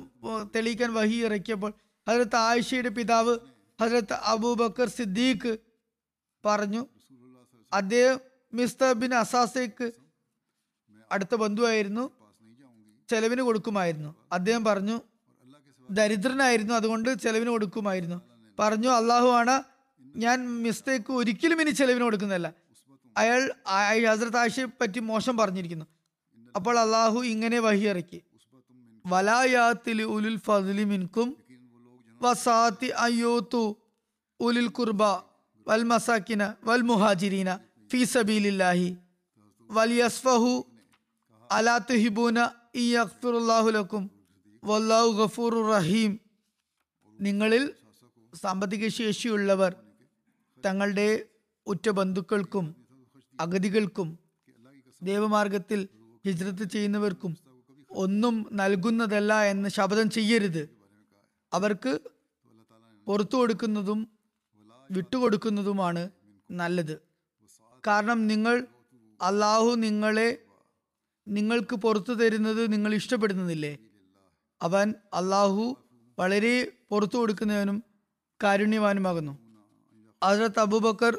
[0.56, 1.74] തെളിയിക്കാൻ വഹി ഇറക്കിയപ്പോൾ
[2.08, 3.34] ഹജരത്ത് ആയിഷയുടെ പിതാവ്
[3.82, 5.58] ഹജരത്ത് അബൂബക്കർ സിദ്ദീഖ്
[6.46, 6.82] പറഞ്ഞു
[7.74, 8.20] അദ്ദേഹം
[8.54, 9.88] മിസ്തർ ബിൻ അസാസയ്ക്ക്
[11.12, 12.12] അടുത്ത ബന്ധുവായിരുന്നു
[13.10, 14.16] ചെലവിന് കൊടുക്കുമായിരുന്നു.
[14.34, 15.02] അദ്ദേഹം പറഞ്ഞു
[15.90, 18.22] ദരിദ്രനായിരുന്നു അതുകൊണ്ട് ചെലവിന് കൊടുക്കുമായിരുന്നു.
[18.60, 19.56] പറഞ്ഞു അള്ളാഹു ആണ്
[20.16, 22.54] ഞാൻ മിസ്റ്റേക്ക് ഒരിക്കലും ഇനി ചെലവിന് കൊടുക്കുന്നില്ല
[23.18, 23.42] അയാൾ
[24.12, 25.86] ഹസരത്ത് ആയിഷയെ പറ്റി മോശം പറഞ്ഞിരിക്കുന്നു.
[26.56, 28.22] അപ്പോൾ അള്ളാഹു ഇങ്ങനെ വഹിയിറക്കി
[29.06, 31.30] വലായാത്തിൽ ഉലുൽ ഫിൻകും
[32.22, 33.64] വസാത്തി അയ്യോത്തു
[34.40, 35.02] ഉലിൽ കുർബ
[35.68, 37.50] വൽ മസാക്കിന വൽ മുഹാജിരീന
[37.92, 38.90] ഫീ സബീലില്ലാഹി
[39.70, 40.52] വൽ യസ്ഫഹു
[41.50, 42.38] അലാ തുഹിബൂന
[42.76, 44.04] ഈ അഖ്ഫിറുല്ലാഹു ലക്കും
[44.64, 46.12] വല്ലാഹു ഗഫൂറു റഹീം.
[47.20, 47.64] നിങ്ങളിൽ
[48.34, 49.72] സാമ്പത്തിക ശേഷിയുള്ളവർ
[50.66, 51.10] തങ്ങളുടെ
[51.68, 52.66] ഉറ്റ ബന്ധുക്കൾക്കും
[53.40, 54.10] അഗതികൾക്കും
[55.02, 55.80] ദേവമാർഗത്തിൽ
[56.26, 57.32] ഹിജ്രത്ത് ചെയ്യുന്നവർക്കും
[57.92, 60.64] ഒന്നും നൽകുന്നതല്ല എന്ന് ശപഥം ചെയ്യരുത്.
[61.56, 62.00] അവർക്ക്
[63.06, 64.08] പുറത്തു കൊടുക്കുന്നതും
[64.92, 66.10] വിട്ടുകൊടുക്കുന്നതുമാണ്
[66.52, 66.96] നല്ലത്.
[67.88, 68.68] കാരണം നിങ്ങൾ
[69.22, 70.42] അള്ളാഹു നിങ്ങളെ
[71.28, 73.78] നിങ്ങൾക്ക് പുറത്തു തരുന്നത് നിങ്ങൾ ഇഷ്ടപ്പെടുന്നതില്ലേ
[74.62, 75.78] അവൻ അള്ളാഹു
[76.20, 77.84] വളരെ പുറത്തു കൊടുക്കുന്നവനും
[78.44, 79.34] കാരുണ്യവാനുമാകുന്നു.
[80.24, 81.14] അതിലത്ത് അബൂബക്കർ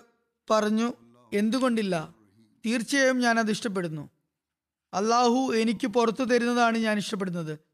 [0.50, 0.92] പറഞ്ഞു
[1.32, 2.14] എന്തുകൊണ്ടില്ല?
[2.66, 4.10] തീർച്ചയായും ഞാൻ അത് ഇഷ്ടപ്പെടുന്നു.
[4.94, 7.65] അള്ളാഹു എനിക്ക് പുറത്തു തരുന്നതാണ് ഞാൻ ഇഷ്ടപ്പെടുന്നത്.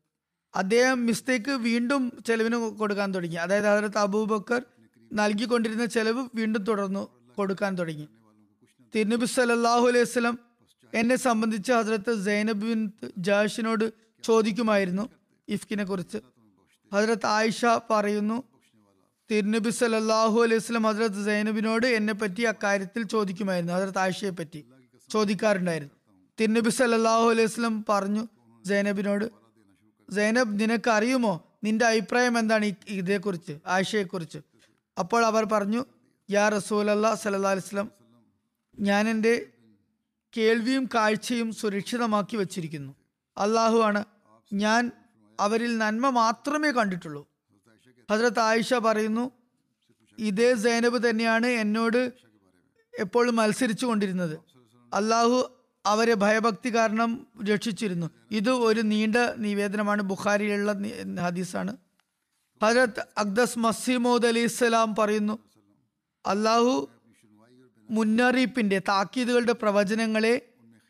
[0.54, 3.36] അദ്ദേഹം മിസ്റ്റേക്ക് വീണ്ടും ചെലവിന് കൊടുക്കാൻ തുടങ്ങി.
[3.36, 4.62] അതായത് ഹജരത്ത് അബൂബക്കർ
[5.12, 8.08] നൽകിക്കൊണ്ടിരുന്ന ചെലവ് വീണ്ടും തുടർന്നു കൊടുക്കാൻ തുടങ്ങി.
[8.94, 10.38] തിരുനബി സല്ലല്ലാഹു അലൈഹി വസല്ലം
[10.94, 12.72] എന്നെ സംബന്ധിച്ച് ഹജരത്ത് സൈനബ്
[13.18, 13.92] ജാഷിനോട്
[14.24, 15.08] ചോദിക്കുമായിരുന്നു
[15.48, 16.18] ഇഫ്കിനെ കുറിച്ച്.
[16.92, 18.44] ഹജരത്ത് ആയിഷ പറയുന്നു
[19.30, 23.72] തിരുനബി സല്ലല്ലാഹു അലൈഹി വസല്ലം ഹജരത്ത് സൈനബിനോട് എന്നെ പറ്റി അക്കാര്യത്തിൽ ചോദിക്കുമായിരുന്നു.
[23.72, 24.64] ഹജരത്ത് ആയിഷയെ പറ്റി
[25.10, 25.94] ചോദിക്കാറുണ്ടായിരുന്നു.
[26.40, 28.28] തിരുനബി സല്ലല്ലാഹു അലൈഹി വസല്ലം പറഞ്ഞു
[28.68, 29.41] സൈനബിനോട്
[30.14, 31.32] സൈനബ് നിനക്ക് അറിയുമോ
[31.64, 32.66] നിന്റെ അഭിപ്രായം എന്താണ്
[33.00, 34.40] ഇതേക്കുറിച്ച് ആയിഷയെക്കുറിച്ച്
[34.96, 35.82] അപ്പോൾ അവർ പറഞ്ഞു
[36.28, 37.88] യാ റസൂലല്ല സല്ലല്ലാഹു അലൈഹി വസല്ലം
[38.78, 39.34] ഞാൻ എന്റെ
[40.36, 42.92] കേൾവിയും കാഴ്ചയും സുരക്ഷിതമാക്കി വച്ചിരിക്കുന്നു.
[43.36, 44.00] അള്ളാഹു ആണ്
[44.52, 44.82] ഞാൻ
[45.38, 47.22] അവരിൽ നന്മ മാത്രമേ കണ്ടിട്ടുള്ളൂ.
[48.08, 49.24] ഹജ്രത്ത് ആയിഷ പറയുന്നു
[50.18, 52.00] ഇതേ സൈനബ് തന്നെയാണ് എന്നോട്
[52.94, 54.34] എപ്പോഴും മത്സരിച്ചു കൊണ്ടിരുന്നത്
[54.92, 55.38] അള്ളാഹു
[55.86, 58.10] അവരെ ഭയഭക്തി കാരണം രക്ഷിച്ചിരുന്നു.
[58.30, 60.02] ഇത് ഒരു നീണ്ട നിവേദനമാണ്.
[60.02, 60.72] ബുഖാരിയിലുള്ള
[61.22, 61.76] ഹദീസാണ്.
[62.64, 65.38] ഹജരത് അക്ദസ് മസീമോദ് അലി ഇസ്ലാം പറയുന്നു
[66.26, 66.90] അള്ളാഹു
[67.90, 70.48] മുന്നറിയിപ്പിന്റെ താക്കീതുകളുടെ പ്രവചനങ്ങളെ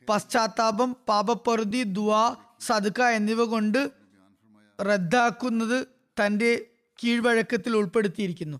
[0.08, 3.90] പശ്ചാത്താപം പാപപ്പൊറുതി ദുവാ സദുക്ക എന്നിവ കൊണ്ട്
[4.80, 5.86] റദ്ദാക്കുന്നത്
[6.24, 6.66] തന്റെ
[7.04, 8.58] കീഴ്വഴക്കത്തിൽ ഉൾപ്പെടുത്തിയിരിക്കുന്നു.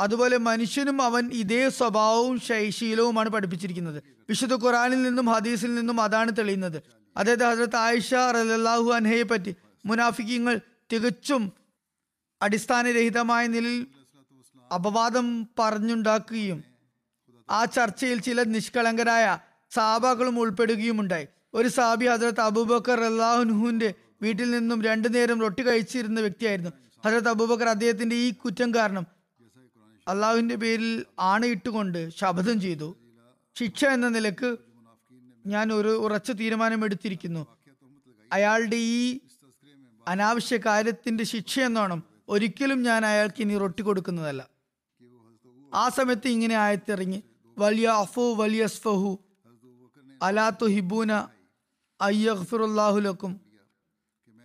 [0.00, 4.17] അതുപോലെ മനുഷ്യനും അവൻ ഇതേ സ്വഭാവവും ശൈശീലവുമാണ് പഠിപ്പിച്ചിരിക്കുന്നത്.
[4.28, 6.82] വിശുദ്ധ ഖുറാനിൽ നിന്നും ഹദീസിൽ നിന്നും അതാണ് തെളിയുന്നത്.
[7.16, 9.56] അതായത് ഹസരത്ത് ആയിഷ റലാഹു അൻഹയെ പറ്റി
[9.86, 10.60] മുനാഫിക്കങ്ങൾ
[10.92, 11.52] തികച്ചും
[12.42, 13.86] അടിസ്ഥാനരഹിതമായ നിലയിൽ
[14.74, 16.64] അപവാദം പറഞ്ഞുണ്ടാക്കുകയും
[17.50, 19.38] ആ ചർച്ചയിൽ ചില നിഷ്കളങ്കരായ
[19.70, 21.26] സാബാക്കളും ഉൾപ്പെടുകയുമുണ്ടായി.
[21.54, 26.70] ഒരു സാബി ഹസരത്ത് അബൂബക്കർ അള്ളാഹുനുഹുവിന്റെ വീട്ടിൽ നിന്നും രണ്ടു നേരം റൊട്ടി കഴിച്ചിരുന്ന വ്യക്തിയായിരുന്നു.
[27.04, 29.06] ഹസരത്ത് അബൂബക്കർ അദ്ദേഹത്തിന്റെ ഈ കുറ്റം കാരണം
[30.08, 32.96] അള്ളാഹുവിന്റെ പേരിൽ ആണയിട്ടുകൊണ്ട് ശപഥം ചെയ്തു.
[33.58, 34.50] ശിക്ഷ എന്ന നിലയ്ക്ക്
[35.46, 37.42] ഞാൻ ഒരു ഉറച്ച തീരുമാനം എടുത്തിരിക്കുന്നു
[38.32, 39.20] അയാളുടെ ഈ
[40.08, 44.42] അനാവശ്യ കാര്യത്തിന്റെ ശിക്ഷ എന്നോണം ഒരിക്കലും ഞാൻ അയാൾക്ക് ഇനി റൊട്ടി കൊടുക്കുന്നതല്ല.
[45.74, 47.22] ആ സമയത്ത് ഇങ്ങനെ ആയത്തിറങ്ങി
[47.58, 49.18] വലിയ അഫു വലിയ സ്ഫഹു
[50.22, 51.12] അലാ തുഹിബൂന
[52.00, 53.40] അയ്യഫുറുല്ലാഹുലക്കും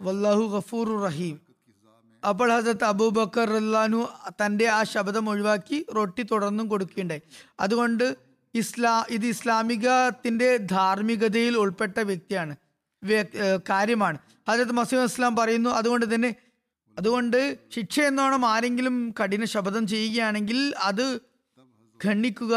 [0.02, 1.36] വല്ലാഹു ഗഫൂറു റഹീം.
[2.24, 4.08] അപ്പോൾ ഹസത്ത് അബൂബക്കർ റല്ലാനു
[4.42, 7.22] തന്റെ ആ ശബ്ദം ഒഴിവാക്കി റൊട്ടി തുടർന്നും കൊടുക്കുകയുണ്ടായി.
[7.60, 8.06] അതുകൊണ്ട്
[8.56, 12.56] ഇസ്ലാ ഇത് ഇസ്ലാമികത്തിന്റെ ധാർമ്മികതയിൽ ഉൾപ്പെട്ട വ്യക്തിയാണ്.
[13.70, 14.18] കാര്യമാണ്.
[14.50, 16.36] ഹജരത് മസീം ഇസ്ലാം പറയുന്നു അതുകൊണ്ട് തന്നെ
[17.00, 21.20] അതുകൊണ്ട് ശിക്ഷ എന്നോണം ആരെങ്കിലും കഠിന ശപഥം ചെയ്യുകയാണെങ്കിൽ അത്
[22.06, 22.56] ഖണ്ഡിക്കുക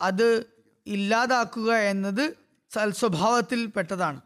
[0.00, 0.46] അത്
[0.86, 2.36] ഇല്ലാതാക്കുക എന്നത്
[2.72, 4.20] സൽസ്വഭാവത്തിൽ പെട്ടതാണ്.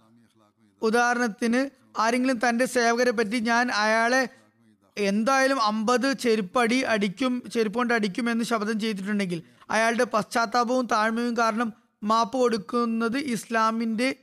[0.82, 1.70] ഉദാഹരണത്തിന്
[2.00, 4.28] ആരെങ്കിലും തന്റെ സേവകരെ പറ്റി ഞാൻ അയാളെ
[4.96, 12.38] എന്തായാലും അമ്പത് ചെരുപ്പടി അടിക്കും ചെരുപ്പ് കൊണ്ട് അടിക്കും എന്ന് ശബ്ദം ചെയ്തിട്ടുണ്ടെങ്കിൽ അയാളുടെ പശ്ചാത്താപവും താഴ്മയും കാരണം മാപ്പ്
[12.38, 14.16] കൊടുക്കുന്നത് ഇസ്ലാമിന്റെ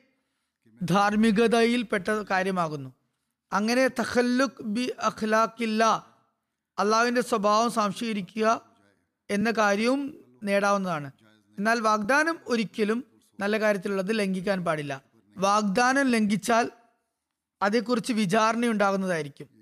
[0.83, 2.93] ധാർമ്മികതയിൽ പെട്ട കാര്യമാകുന്നു.
[3.53, 5.83] അങ്ങനെ തഖല്ലുഖ് ബി അഖ്ലാഖില്ല
[6.79, 8.61] അള്ളാഹുവിന്റെ സ്വഭാവം സംശീകരിക്കുക
[9.29, 11.11] എന്ന കാര്യവും നേടാവുന്നതാണ്.
[11.57, 13.03] എന്നാൽ വാഗ്ദാനം ഒരിക്കലും
[13.39, 15.01] നല്ല കാര്യത്തിലുള്ളത് ലംഘിക്കാൻ പാടില്ല.
[15.37, 16.71] വാഗ്ദാനം ലംഘിച്ചാൽ
[17.61, 19.56] അതേക്കുറിച്ച് വിചാരണ ഉണ്ടാകുന്നതായിരിക്കും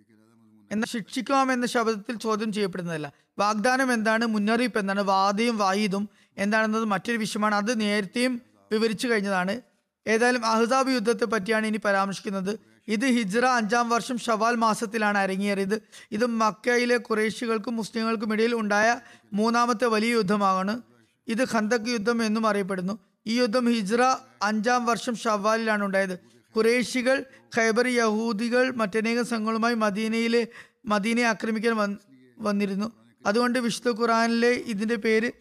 [0.71, 3.11] എന്നാൽ ശിക്ഷിക്കാം എന്ന ശബ്ദത്തിൽ ചോദ്യം ചെയ്യപ്പെടുന്നതല്ല.
[3.39, 4.25] വാഗ്ദാനം എന്താണ്?
[4.25, 5.01] മുന്നറിയിപ്പ് എന്താണ്?
[5.01, 7.55] വാദിയും വായിദും എന്താണെന്നത് മറ്റൊരു വിഷയമാണ്.
[7.55, 8.41] അത് നേരത്തെയും
[8.71, 9.61] വിവരിച്ചു കഴിഞ്ഞതാണ്.
[10.07, 12.59] ഏതായാലും അഹ്സാബ് യുദ്ധത്തെ പറ്റിയാണ് ഇനി പരാമർശിക്കുന്നത്.
[12.87, 15.81] ഇത് ഹിജ്റ അഞ്ചാം വർഷം ഷവാൽ മാസത്തിലാണ് അരങ്ങേറിയത്.
[16.11, 18.99] ഇത് മക്കയിലെ കുറേശികൾക്കും മുസ്ലിങ്ങൾക്കും ഇടയിൽ ഉണ്ടായ
[19.33, 20.81] മൂന്നാമത്തെ വലിയ യുദ്ധമാണ്.
[21.27, 22.99] ഇത് ഖന്തക് യുദ്ധം എന്നും അറിയപ്പെടുന്നു.
[23.27, 23.95] ഈ യുദ്ധം ഹിജ്റ
[24.41, 26.34] അഞ്ചാം വർഷം ഷവാലിലാണ് ഉണ്ടായത്.
[26.55, 27.25] കുറേശികൾ
[27.57, 30.47] ഖൈബർ യഹൂദികൾ മറ്റനേകം സംഘങ്ങളുമായി മദീനയിലെ
[30.85, 31.97] മദീനയെ ആക്രമിക്കാൻ വന്ന്
[32.39, 32.91] വന്നിരുന്നു.
[33.25, 35.31] അതുകൊണ്ട് വിശുദ്ധ ഖുറാനിലെ ഇതിന്റെ പേര്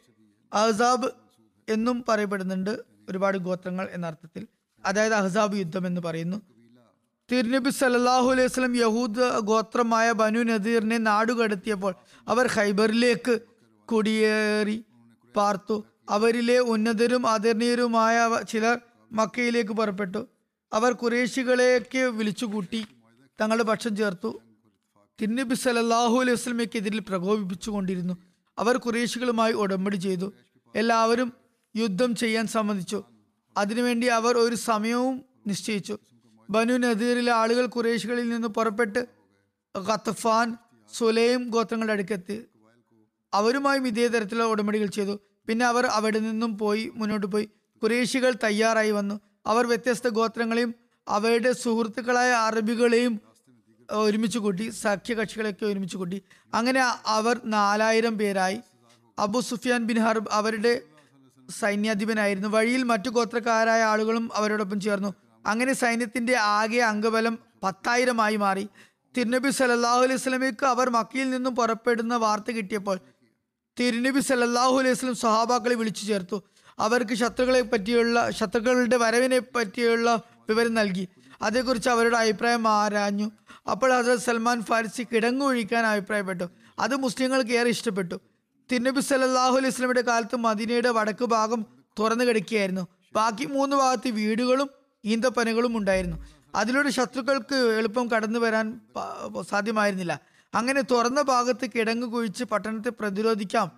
[0.53, 1.11] അഹ്സാബ്
[1.69, 2.79] എന്നും പറയപ്പെടുന്നുണ്ട്.
[3.09, 4.47] ഒരുപാട് ഗോത്രങ്ങൾ എന്ന അർത്ഥത്തിൽ.
[4.87, 6.43] അതായത് അഹ്സാബ് യുദ്ധം എന്ന് പറയുന്നു.
[7.33, 11.95] തിരുനബി സല്ലല്ലാഹു അലൈഹി വസ്ലം യഹൂദ് ഗോത്രമായ ബനു നദീറിനെ നാടുകടത്തിയപ്പോൾ
[12.29, 13.41] അവർ ഖൈബറിലേക്ക്
[13.85, 14.85] കുടിയേറി
[15.37, 15.85] പാർത്തു.
[16.11, 18.81] അവരിലെ ഉന്നതരും ആദരണീയരുമായ ചിലർ
[19.12, 20.34] മക്കയിലേക്ക് പുറപ്പെട്ടു.
[20.75, 22.87] അവർ കുറേശികളെയൊക്കെ വിളിച്ചുകൂട്ടി
[23.41, 24.43] തങ്ങളുടെ പക്ഷം ചേർത്തു.
[25.22, 28.14] തിന്നബി സല്ലല്ലാഹു അലൈഹി വസ്ലമയ്ക്കെതിരിൽ പ്രകോപിപ്പിച്ചുകൊണ്ടിരുന്നു.
[28.59, 30.33] അവർ കുറേശികളുമായി ഉടമ്പടി ചെയ്തു.
[30.77, 31.33] എല്ലാവരും
[31.77, 33.05] യുദ്ധം ചെയ്യാൻ സമ്മതിച്ചു.
[33.57, 35.99] അതിനുവേണ്ടി അവർ ഒരു സമയവും നിശ്ചയിച്ചു.
[36.51, 39.07] ബനു നദീറിലെ ആളുകൾ കുറേശികളിൽ നിന്ന് പുറപ്പെട്ട്
[39.79, 40.57] ഖത്തഫാൻ
[40.93, 42.45] സുലൈം ഗോത്രങ്ങളുടെ അടുക്കെത്തി.
[43.35, 45.20] അവരുമായും ഇതേ തരത്തിലുള്ള ഉടമ്പടികൾ ചെയ്തു.
[45.49, 47.49] പിന്നെ അവർ അവിടെ നിന്നും പോയി മുന്നോട്ട് പോയി.
[47.83, 49.20] കുറേശികൾ തയ്യാറായി വന്നു.
[49.47, 50.74] അവർ വ്യത്യസ്ത ഗോത്രങ്ങളെയും
[51.07, 53.14] അവയുടെ സുഹൃത്തുക്കളായ അറബികളെയും
[53.92, 56.18] ഒരുമിച്ച് കൂട്ടി സഖ്യകക്ഷികളെയൊക്കെ ഒരുമിച്ച് കൂട്ടി.
[56.55, 56.80] അങ്ങനെ
[57.16, 58.59] അവർ നാലായിരം പേരായി.
[59.18, 60.72] അബു സുഫിയാൻ ബിൻ ഹർബ് അവരുടെ
[61.61, 62.49] സൈന്യാധിപനായിരുന്നു.
[62.49, 65.11] വഴിയിൽ മറ്റു ഗോത്രക്കാരായ ആളുകളും അവരോടൊപ്പം ചേർന്നു.
[65.45, 67.34] അങ്ങനെ സൈന്യത്തിന്റെ ആകെ അംഗബലം
[67.64, 68.64] പത്തായിരമായി മാറി.
[69.16, 72.97] തിരുനബി സല്ലല്ലാഹു അലൈഹി സ്വലമേക്ക് അവർ മക്കയിൽ നിന്നും പുറപ്പെടുന്ന വാർത്ത കിട്ടിയപ്പോൾ
[73.76, 76.38] തിരുനബി സല്ലല്ലാഹു അലൈഹി സ്വലം സ്വഹാബാക്കളെ വിളിച്ചു ചേർത്തു.
[76.79, 81.09] അവർക്ക് ശത്രുക്കളെ പറ്റിയുള്ള ശത്രുക്കളുടെ വരവിനെ പറ്റിയുള്ള വിവരം നൽകി.
[81.43, 83.31] അതേക്കുറിച്ച് അവരുടെ അഭിപ്രായം ആരാഞ്ഞു.
[83.70, 86.45] അപ്പോൾ ഹസരത് സൽമാൻ ഫാരിസി കിടങ്ങൊഴിക്കാൻ അഭിപ്രായപ്പെട്ടു.
[86.79, 88.20] അത് മുസ്ലിങ്ങൾക്ക് ഏറെ ഇഷ്ടപ്പെട്ടു.
[88.72, 91.66] തിരുനബി സല്ലല്ലാഹു അലൈഹി വസല്ലമയുടെ കാലത്ത് മദീനയുടെ വടക്ക് ഭാഗം
[91.99, 92.89] തുറന്നു കിടക്കുകയായിരുന്നു.
[93.14, 94.70] ബാക്കി മൂന്ന് ഭാഗത്ത് വീടുകളും
[95.05, 96.16] ഈന്തപ്പനകളും ഉണ്ടായിരുന്നു.
[96.55, 98.81] അതിലൂടെ ശത്രുക്കൾക്ക് എളുപ്പം കടന്നു വരാൻ
[99.51, 100.20] സാധ്യമായിരുന്നില്ല.
[100.55, 103.72] അങ്ങനെ തുറന്ന ഭാഗത്ത് കിടങ്ങ് കുഴിച്ച് പട്ടണത്തെ പ്രതിരോധിക്കാം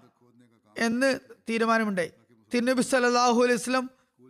[0.78, 1.18] എന്ന്
[1.48, 2.10] തീരുമാനമുണ്ടായി.
[2.52, 3.86] തിരുനബി സല്ലല്ലാഹു അലൈഹി സ്വലം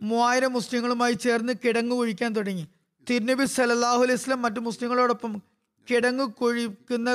[0.09, 2.65] മൂവായിരം മുസ്ലിങ്ങളുമായി ചേർന്ന് കിടങ്ങ് കുഴിക്കാൻ തുടങ്ങി.
[3.07, 5.33] തിരുനബി സല്ലല്ലാഹു അലൈഹി സ്വലം മറ്റു മുസ്ലിങ്ങളോടൊപ്പം
[5.87, 7.09] കിടങ്ങ് കുഴിക്കുന്ന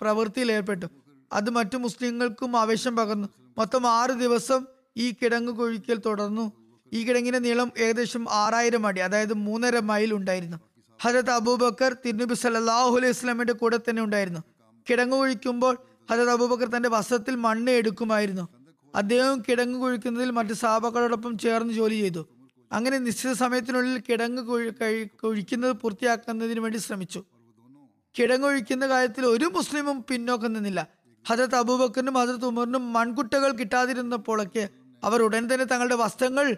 [0.00, 0.86] പ്രവൃത്തിയിൽ ഏർപ്പെട്ടു.
[1.30, 3.28] അത് മറ്റു മുസ്ലിങ്ങൾക്കും ആവേശം പകർന്നു.
[3.58, 4.60] മൊത്തം ആറ് ദിവസം
[5.04, 6.44] ഈ കിടങ്ങ് കുഴിക്കൽ തുടർന്നു.
[6.92, 10.58] ഈ കിടങ്ങിന്റെ നീളം ഏകദേശം ആറായിരം അടി അതായത് മൂന്നര മൈൽ ഉണ്ടായിരുന്നു.
[11.00, 14.42] ഹജത് അബൂബക്കർ തിരുനബി സല്ലാഹു അലൈഹി സ്വലാമിന്റെ കൂടെ തന്നെ ഉണ്ടായിരുന്നു.
[14.86, 15.74] കിടങ്ങ് കുഴിക്കുമ്പോൾ
[16.10, 18.44] ഹജത് അബൂബക്കർ തന്റെ വസ്ത്രത്തിൽ മണ്ണ് എടുക്കുമായിരുന്നു.
[18.94, 22.28] അദ്ദേഹം കിടങ്ങ് കുഴിക്കുന്നതിൽ മറ്റ് സാബകളോടൊപ്പം ചേർന്ന് ജോലി ചെയ്തു.
[22.72, 27.24] അങ്ങനെ നിശ്ചിത സമയത്തിനുള്ളിൽ കിടങ്ങ് കുഴി- കഴി- കുഴിക്കുന്നത് പൂർത്തിയാക്കുന്നതിന് വേണ്ടി ശ്രമിച്ചു.
[28.18, 30.86] കിടങ്ങൊഴിക്കുന്ന കാര്യത്തിൽ ഒരു മുസ്ലിമും പിന്നോക്കം നിന്നില്ല.
[31.28, 34.68] ഹജരത് അബൂബക്കറിനും ഹജരത് ഉമറിനും മൺകുട്ടകൾ കിട്ടാതിരുന്നപ്പോഴൊക്കെ
[35.04, 36.56] അവർ ഉടൻ തന്നെ തങ്ങളുടെ വസ്ത്രങ്ങൾ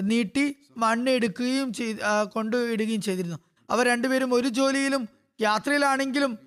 [0.00, 3.36] നീട്ടി മണ്ണ് എടുക്കുകയും ചെയ്ത് കൊണ്ടു ഇടുകയും ചെയ്തിരുന്നു.
[3.70, 5.08] അവർ രണ്ടുപേരും ഒരു ജോലിയിലും
[5.40, 6.38] യാത്രയിലാണെങ്കിലും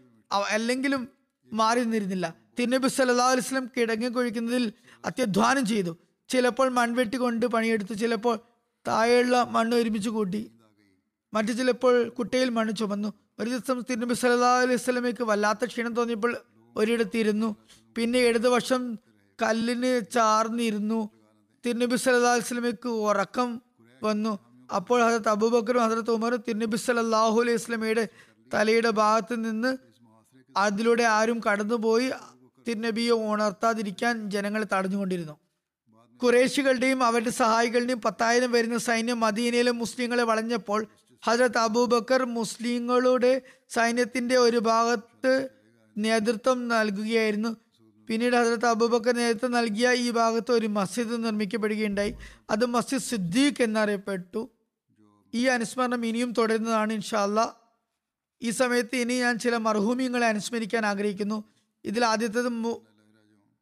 [0.50, 1.08] അല്ലെങ്കിലും
[1.54, 4.66] മാറി നിന്നിരുന്നില്ല തിരുനബി സല്ലല്ലാഹു അലൈഹി വസല്ലം കിടങ്ങി കൊഴിക്കുന്നതിൽ
[5.08, 5.91] അത്യധ്വാനം ചെയ്തു.
[6.30, 8.36] ചിലപ്പോൾ മൺവെട്ടി കൊണ്ട് പണിയെടുത്തു ചിലപ്പോൾ
[8.86, 10.41] താഴെയുള്ള മണ്ണ് ഒരുമിച്ച് കൂട്ടി.
[11.34, 13.10] മറ്റു ചിലപ്പോൾ കുട്ടയിൽ മണ്ണ് ചുമന്നു.
[13.39, 16.34] ഒരു ദിവസം തിരുനബി സല്ലല്ലാഹു അലൈഹി സ്വലമയ്ക്ക് വല്ലാത്ത ക്ഷീണം തോന്നിയപ്പോൾ
[16.76, 17.49] ഒരിടത്തിരുന്നു
[17.95, 18.82] പിന്നെ ഇടതുവശം
[19.39, 20.99] കല്ലിന് ചാർന്നിരുന്നു.
[21.64, 23.49] തിരുനബി സല്ലല്ലാഹു അലൈഹി സ്വലമയ്ക്ക് ഉറക്കം
[24.01, 24.34] വന്നു.
[24.70, 28.06] അപ്പോൾ ഹസരത്ത് അബൂബക്കറും ഹസരത്ത് ഉമറും തിരുനബി സല്ലല്ലാഹു അലൈഹി സ്വലമയുടെ
[28.53, 29.72] തലയുടെ ഭാഗത്ത് നിന്ന്
[30.56, 32.08] അതിലൂടെ ആരും കടന്നുപോയി.
[32.68, 35.38] തിരുനബിയെ ഉണർത്താതിരിക്കാൻ ജനങ്ങളെ തടഞ്ഞുകൊണ്ടിരുന്നു.
[36.24, 40.88] കുറേശികളുടെയും അവരുടെ സഹായികളുടെയും പത്തായിരം വരുന്ന സൈന്യം മദീനയിലെ മുസ്ലിങ്ങളെ വളഞ്ഞപ്പോൾ
[41.26, 45.49] ഹജരത് അബൂബക്കർ മുസ്ലിങ്ങളുടെ സൈന്യത്തിന്റെ ഒരു ഭാഗത്ത്
[45.97, 47.55] നേതൃത്വം നൽകുകയായിരുന്നു.
[48.07, 52.16] പിന്നീട് ഹജരത്ത് അബൂബക്കർ നേതൃത്വം നൽകിയ ഈ ഭാഗത്ത് ഒരു മസ്ജിദ് നിർമ്മിക്കപ്പെടുകയുണ്ടായി.
[52.49, 54.49] അത് മസ്ജിദ് സിദ്ദീഖ് എന്നറിയപ്പെട്ടു.
[55.34, 57.55] ഈ അനുസ്മരണം ഇനിയും തുടരുന്നതാണ് ഇൻഷാല്ല
[58.41, 61.55] ഈ സമയത്ത് ഇനി ഞാൻ ചില മർഹൂമിയങ്ങളെ അനുസ്മരിക്കാൻ ആഗ്രഹിക്കുന്നു.
[61.90, 62.52] ഇതിൽ ആദ്യത്തേത്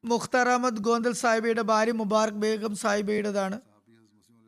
[0.04, 3.58] മുഖ്താർ അഹമ്മദ് ഗോന്തൽ സാഹിബയുടെ ഭാര്യ മുബാറക് ബേഗം സാഹിബയുടേതാണ്.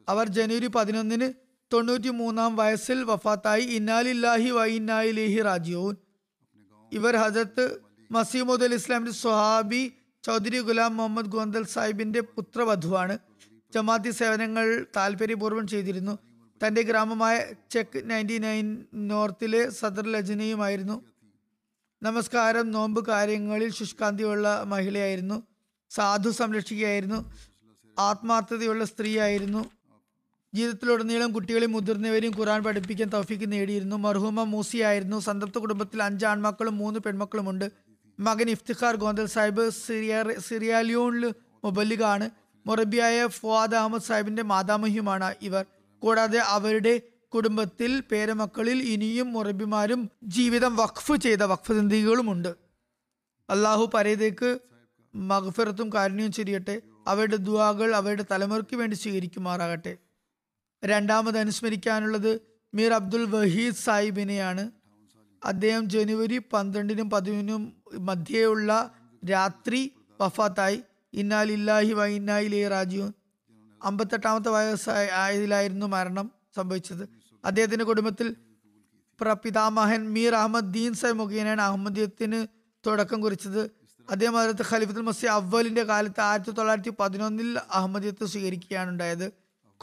[0.08, 1.28] അവർ ജനുവരി പതിനൊന്നിന്
[1.72, 3.64] തൊണ്ണൂറ്റി മൂന്നാം വയസ്സിൽ വഫാത്തായി.
[3.78, 5.96] ഇന്നാലില്ലാഹി വ ഇന്നായിലേഹി റാജിയോൻ
[6.92, 7.66] ഇവർ ഹജരത്ത്
[8.12, 9.82] മസീമുദ് അൽ ഇസ്ലാമിന്റെ സ്വഹാബി
[10.24, 13.16] ചൗധരി ഗുലാം മുഹമ്മദ് ഗോന്തൽ സാഹിബിന്റെ പുത്രവധുവാണ്.
[13.74, 14.68] ജമാഅത്തി സേവനങ്ങൾ
[14.98, 16.14] താല്പര്യപൂർവം ചെയ്തിരുന്നു.
[16.62, 17.36] തന്റെ ഗ്രാമമായ
[17.74, 18.68] ചെക്ക് നയന്റി നയൻ
[19.10, 20.98] നോർത്തിലെ സദർ ലജനയുമായിരുന്നു.
[22.06, 22.72] നമസ്കാരം.
[22.72, 25.44] നോമ്പ് കാര്യങ്ങളിൽ ശുഷ്കാന്തിയുള്ള മഹിളയായിരുന്നു.
[25.90, 27.34] സാധു സംരക്ഷിക്കുകയായിരുന്നു
[28.00, 29.62] ആത്മാർത്ഥതയുള്ള സ്ത്രീയായിരുന്നു.
[30.54, 33.96] ജീവിതത്തിലുടനീളം കുട്ടികളെ മുതിർന്നവരെയും ഖുറാൻ പഠിപ്പിക്കാൻ തൗഫീക്ക് നേടിയിരുന്നു.
[33.96, 35.20] മർഹൂമ മൂസിയായിരുന്നു.
[35.20, 37.72] സന്തപ്ത കുടുംബത്തിൽ അഞ്ച് ആൺമക്കളും മൂന്ന് പെൺമക്കളുമുണ്ട്.
[38.20, 41.34] മകൻ ഇഫ്തിഖാർ ഗോന്തൽ സാഹിബ് സിറിയ സിറിയാലിയോണിൽ
[41.64, 42.30] മൊബല്ലുകാണ്
[42.68, 45.66] മൊറബിയായ ഫുവാദ് അഹമ്മദ് സാഹിബിന്റെ മാതാമഹിയുമാണ് ഇവർ.
[46.00, 47.02] കൂടാതെ അവരുടെ
[47.36, 52.56] കുടുംബത്തിൽ പേരമക്കളിൽ ഇനിയും മുറബിമാരും ജീവിതം വഖഫ് ചെയ്ത വഖഫ് സിന്ധികളുമുണ്ട്
[53.50, 54.60] അള്ളാഹു പരേതേക്ക്
[55.16, 56.82] മഗ്ഫിറത്തും കാരുണ്യവും ചൊരിയട്ടെ.
[57.08, 59.98] അവരുടെ ദുവാകൾ അവരുടെ തലമുറയ്ക്ക് വേണ്ടി സ്വീകരിക്കുമാറാകട്ടെ.
[60.86, 62.42] രണ്ടാമത് അനുസ്മരിക്കാനുള്ളത്
[62.74, 64.72] മീർ അബ്ദുൽ വഹീദ് സാഹിബിനെയാണ്.
[65.44, 68.92] അദ്ദേഹം ജനുവരി പന്ത്രണ്ടിനും പതിനൊന്നിനും മധ്യേയുള്ള
[69.32, 70.84] രാത്രി വഫാത്തായി.
[71.14, 73.14] ഇന്നാലില്ലാഹി ഇന്നായിലേ റാജുൻ
[73.84, 77.25] അമ്പത്തെട്ടാമത്തെ വയസ്സായ ആയതിലായിരുന്നു മരണം സംഭവിച്ചത്.
[77.46, 78.36] അദ്ദേഹത്തിന്റെ കുടുംബത്തിൽ
[79.22, 82.48] പ്രപിതാമഹൻ മീർ അഹമ്മദ് ദീൻ സാഹിബ് മുഖേനയാണ് അഹമ്മദീയത്തിന്
[82.88, 83.72] തുടക്കം കുറിച്ചത്.
[84.10, 89.32] അദ്ദേഹം അതിർത്ത് ഖലീഫത്തുൽ മസി അവലിന്റെ കാലത്ത് ആയിരത്തി തൊള്ളായിരത്തി പതിനൊന്നിൽ അഹമ്മദിയത്ത് സ്വീകരിക്കുകയാണ് ഉണ്ടായത്.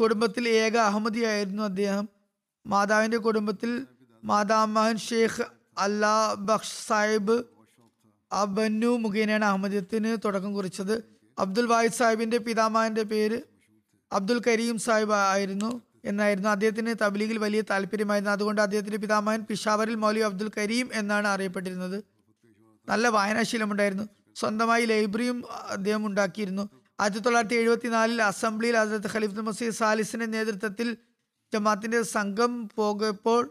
[0.01, 2.09] കുടുംബത്തിൽ ഏക അഹമ്മദിയായിരുന്നു അദ്ദേഹം.
[2.67, 3.87] മാതാവിന്റെ കുടുംബത്തിൽ
[4.25, 5.45] മാതാമഹൻ ഷെയ്ഖ്
[5.79, 7.45] അല്ലാ ബക്ഷ് സാഹിബ്
[8.33, 11.05] അബന്നു മുഖേനയാണ് അഹമ്മദിയത്തിന് തുടക്കം കുറിച്ചത്.
[11.39, 13.41] അബ്ദുൽ വാഹിദ് സാഹിബിന്റെ പിതാമഹന്റെ പേര്
[14.13, 15.92] അബ്ദുൽ കരീം സാഹിബ് ആയിരുന്നു.
[16.05, 18.31] എന്നായിരുന്നു അദ്ദേഹത്തിന് തബ്ലീഗിൽ വലിയ താല്പര്യമായിരുന്നു.
[18.31, 22.05] അതുകൊണ്ട് അദ്ദേഹത്തിന്റെ പിതാമഹൻ പിഷാവറിൽ മൗലി അബ്ദുൽ കരീം എന്നാണ് അറിയപ്പെട്ടിരുന്നത്.
[22.89, 26.71] നല്ല വായനാശീലമുണ്ടായിരുന്നു സ്വന്തമായി ലൈബ്രറിയും അദ്ദേഹം ഉണ്ടാക്കിയിരുന്നു.
[27.01, 30.97] ആയിരത്തി തൊള്ളായിരത്തി എഴുപത്തിനാലിൽ അസംബ്ലിയിൽ ഹസരത്ത് ഖലീഫ് മസീദ് സാലിസിന്റെ നേതൃത്വത്തിൽ
[31.55, 33.43] ജമാത്തിന്റെ സംഘം പോകപ്പോൾ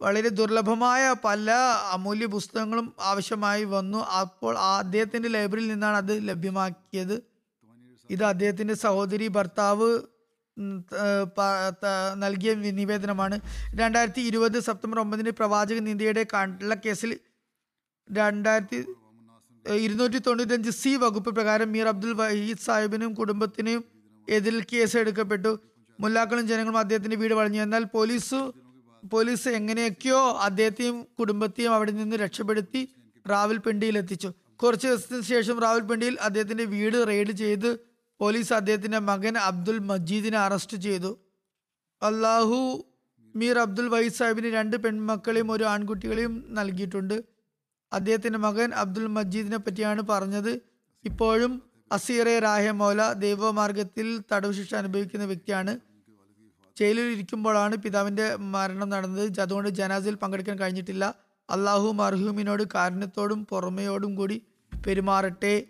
[0.00, 1.50] വളരെ ദുർലഭമായ പല
[1.92, 3.98] അമൂല്യ പുസ്തകങ്ങളും ആവശ്യമായി വന്നു.
[3.98, 7.22] അപ്പോൾ അദ്ദേഹത്തിന്റെ ലൈബ്രറിയിൽ നിന്നാണ് അത് ലഭ്യമാക്കിയത്.
[8.10, 10.00] ഇത് അദ്ദേഹത്തിന്റെ സഹോദരി ഭർത്താവ്
[12.22, 13.36] നൽകിയ നിവേദനമാണ്.
[13.80, 17.12] രണ്ടായിരത്തി ഇരുപത് സെപ്റ്റംബർ ഒമ്പതിന് പ്രവാചകൻ ഇന്ത്യയുടെ കള്ളക്കേസിൽ
[18.10, 18.78] രണ്ടായിരത്തി
[19.64, 23.80] ഇരുന്നൂറ്റി തൊണ്ണൂറ്റഞ്ച് സി വകുപ്പ് പ്രകാരം മീർ അബ്ദുൽ വഹീദ് സാഹിബിനും കുടുംബത്തിനും
[24.28, 25.52] എതിരിൽ കേസ് എടുക്കപ്പെട്ടു.
[25.98, 27.60] മുല്ലാക്കളും ജനങ്ങളും അദ്ദേഹത്തിന്റെ വീട് വളഞ്ഞു.
[27.66, 28.38] എന്നാൽ പോലീസ്
[29.12, 32.80] പോലീസ് എങ്ങനെയൊക്കെയോ അദ്ദേഹത്തെയും കുടുംബത്തെയും അവിടെ നിന്ന് രക്ഷപ്പെടുത്തി
[33.26, 34.30] റാവൽപിണ്ടിയിൽ എത്തിച്ചു
[34.62, 37.68] കുറച്ച് ദിവസത്തിന് ശേഷം റാവൽപിണ്ടിയിൽ അദ്ദേഹത്തിന്റെ വീട് റെയ്ഡ് ചെയ്ത്
[38.20, 41.18] പോലീസ് അദ്ദേഹത്തിന്റെ മകൻ അബ്ദുൽ മജീദിനെ അറസ്റ്റ് ചെയ്തു.
[42.02, 42.84] അള്ളാഹു
[43.36, 47.24] മീർ അബ്ദുൽ വഹീദ് സാഹിബിന് രണ്ട് പെൺമക്കളെയും ഒരു ആൺകുട്ടികളെയും നൽകിയിട്ടുണ്ട്.
[47.92, 50.60] അദ്ദേഹത്തിന്റെ മകൻ അബ്ദുൽ മജീദിനെ പറ്റിയാണ് പറഞ്ഞത്.
[51.04, 51.62] ഇപ്പോഴും
[51.92, 55.78] അസീറെ റാഹെ മൗല ദൈവമാർഗത്തിൽ തടവ് ശിക്ഷ അനുഭവിക്കുന്ന വ്യക്തിയാണ്.
[56.78, 59.40] ജയിലിൽ ഇരിക്കുമ്പോഴാണ് പിതാവിന്റെ മരണം നടന്നത്.
[59.40, 61.14] അതുകൊണ്ട് ജനാസിൽ പങ്കെടുക്കാൻ കഴിഞ്ഞിട്ടില്ല.
[61.50, 64.42] അള്ളാഹു മർഹൂമിനോട് കാരുണ്യത്തോടും പുറമയോടും കൂടി
[64.86, 65.64] പെരുമാറട്ടെ.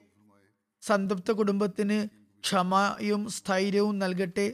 [0.82, 2.15] സംതൃപ്ത കുടുംബത്തിന്
[2.46, 4.52] ക്ഷമയും സ്ഥൈര്യവും നൽകട്ടെ.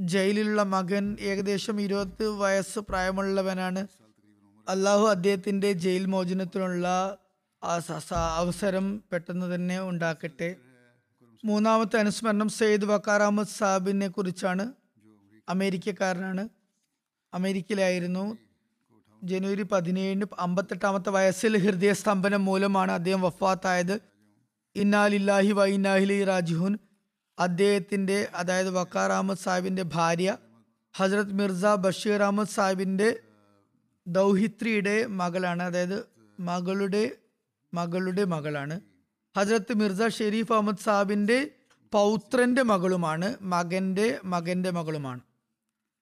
[0.00, 3.86] ജയിലിലുള്ള മകൻ ഏകദേശം ഇരുപത് വയസ്സ് പ്രായമുള്ളവനാണ്.
[4.68, 7.16] അള്ളാഹു അദ്ദേഹത്തിന്റെ ജയിൽ മോചനത്തിനുള്ള
[8.36, 10.56] അവസരം പെട്ടെന്ന് തന്നെ ഉണ്ടാക്കട്ടെ.
[11.44, 14.72] മൂന്നാമത്തെ അനുസ്മരണം സെയ്ദ് വക്കാർ അഹമ്മദ് സാബിനെ കുറിച്ചാണ്.
[15.48, 16.48] അമേരിക്കക്കാരനാണ്.
[17.34, 18.38] അമേരിക്കയിലായിരുന്നു.
[19.22, 24.00] ജനുവരി പതിനേഴിന് അമ്പത്തെട്ടാമത്തെ വയസ്സിൽ ഹൃദയസ്തംഭനം മൂലമാണ് അദ്ദേഹം വഫാത്തായത്.
[24.76, 26.78] ഇന്നാലില്ലാഹി വൈനാഹിലി റാജിഹുൻ
[27.38, 30.36] അദ്ദേഹത്തിന്റെ അതായത് വക്കാർ അഹമ്മദ് സാഹിബിന്റെ ഭാര്യ
[30.96, 33.18] ഹസ്രത് മിർസ ബഷീർ അഹമ്മദ് സാഹിബിന്റെ
[34.06, 35.62] ദൗഹിത്രിയുടെ മകളാണ്.
[35.62, 36.06] അതായത്
[36.40, 37.10] മകളുടെ
[37.74, 38.80] മകളുടെ മകളാണ്.
[39.36, 41.50] ഹസ്രത്ത് മിർസ ഷെരീഫ് അഹമ്മദ് സാഹിബിന്റെ
[41.92, 43.36] പൗത്രന്റെ മകളുമാണ്.
[43.42, 45.20] മകന്റെ മകന്റെ മകളുമാണ്.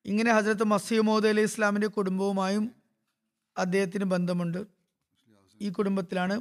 [0.05, 2.75] ഇങ്ങനെ ഹസ്രത്ത് മസീമോദ് അലി ഇസ്ലാമിന്റെ കുടുംബവുമായും
[3.59, 4.67] അദ്ദേഹത്തിന് ബന്ധമുണ്ട്.
[5.61, 6.41] ഈ കുടുംബത്തിലാണ്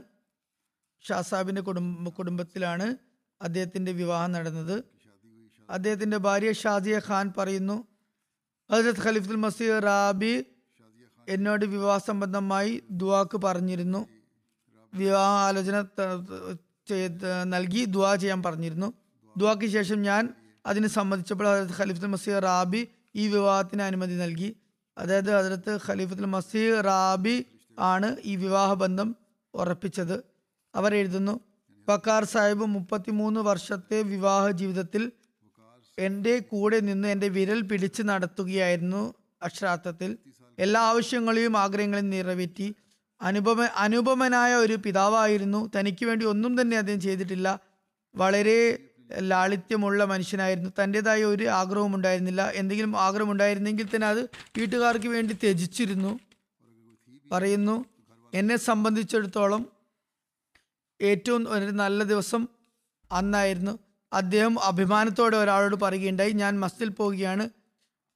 [1.02, 2.96] ഷാസാബിന്റെ കുടുംബ കുടുംബത്തിലാണ്
[3.42, 4.84] അദ്ദേഹത്തിന്റെ വിവാഹം നടന്നത്.
[5.70, 7.88] അദ്ദേഹത്തിന്റെ ഭാര്യ ഷാദിയ ഖാൻ പറയുന്നു
[8.72, 10.46] ഹസരത് ഖലീഫുൽ മസീഹ് റാബി
[11.30, 14.08] എന്നോട് വിവാഹ സംബന്ധമായി ദുവാക്ക് പറഞ്ഞിരുന്നു.
[14.94, 15.86] വിവാഹ ആലോചന
[17.44, 18.94] നൽകി ദുവാ ചെയ്യാൻ പറഞ്ഞിരുന്നു.
[19.38, 20.34] ദുവാക്ക് ശേഷം ഞാൻ
[20.66, 24.56] അതിന് സമ്മതിച്ചപ്പോൾ ഹസരത് ഖലീഫുൽ മസീഹ് റാബി ഈ വിവാഹത്തിന് അനുമതി നൽകി.
[24.98, 27.46] അതായത് ഹജരത്ത് ഖലീഫുൽ മസീഹ് റാബി
[27.80, 29.16] ആണ് ഈ വിവാഹ ബന്ധം
[29.54, 30.24] ഉറപ്പിച്ചത്.
[30.76, 31.40] അവർ എഴുതുന്നു
[31.90, 35.12] ബക്കാർ സാഹിബ് മുപ്പത്തിമൂന്ന് വർഷത്തെ വിവാഹ ജീവിതത്തിൽ
[36.00, 39.14] എന്റെ കൂടെ നിന്ന് എന്റെ വിരൽ പിടിച്ച് നടത്തുകയായിരുന്നു
[39.44, 40.18] അക്ഷരാർത്ഥത്തിൽ.
[40.60, 42.76] എല്ലാ ആവശ്യങ്ങളെയും ആഗ്രഹങ്ങളെയും നിറവേറ്റി.
[43.22, 45.72] അനുപമ അനുപമനായ ഒരു പിതാവായിരുന്നു.
[45.80, 47.60] തനിക്ക് വേണ്ടി ഒന്നും തന്നെ അദ്ദേഹം ചെയ്തിട്ടില്ല.
[48.16, 48.60] വളരെ
[49.20, 50.70] ലാളിത്യമുള്ള മനുഷ്യനായിരുന്നു.
[50.84, 52.52] തന്റെതായ ഒരു ആഗ്രഹവും ഉണ്ടായിരുന്നില്ല.
[52.56, 54.22] എന്തെങ്കിലും ആഗ്രഹം ഉണ്ടായിരുന്നെങ്കിൽ തന്നെ അത്
[54.58, 56.20] വീട്ടുകാർക്ക് വേണ്ടി ത്യജിച്ചിരുന്നു.
[57.32, 57.86] പറയുന്നു
[58.34, 59.79] എന്നെ സംബന്ധിച്ചിടത്തോളം
[61.02, 62.48] ഏറ്റവും ഒരു നല്ല ദിവസം
[63.12, 63.80] അന്നായിരുന്നു.
[64.14, 67.50] അദ്ദേഹം അഭിമാനത്തോടെ ഒരാളോട് പറയുകയുണ്ടായി ഞാൻ മസ്തിൽ പോവുകയാണ്.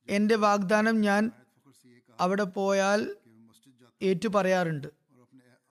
[0.10, 1.32] എന്റെ വാഗ്ദാനം ഞാൻ
[2.22, 3.16] അവിടെ പോയാൽ
[4.02, 4.88] ഏറ്റു പറയാറുണ്ട്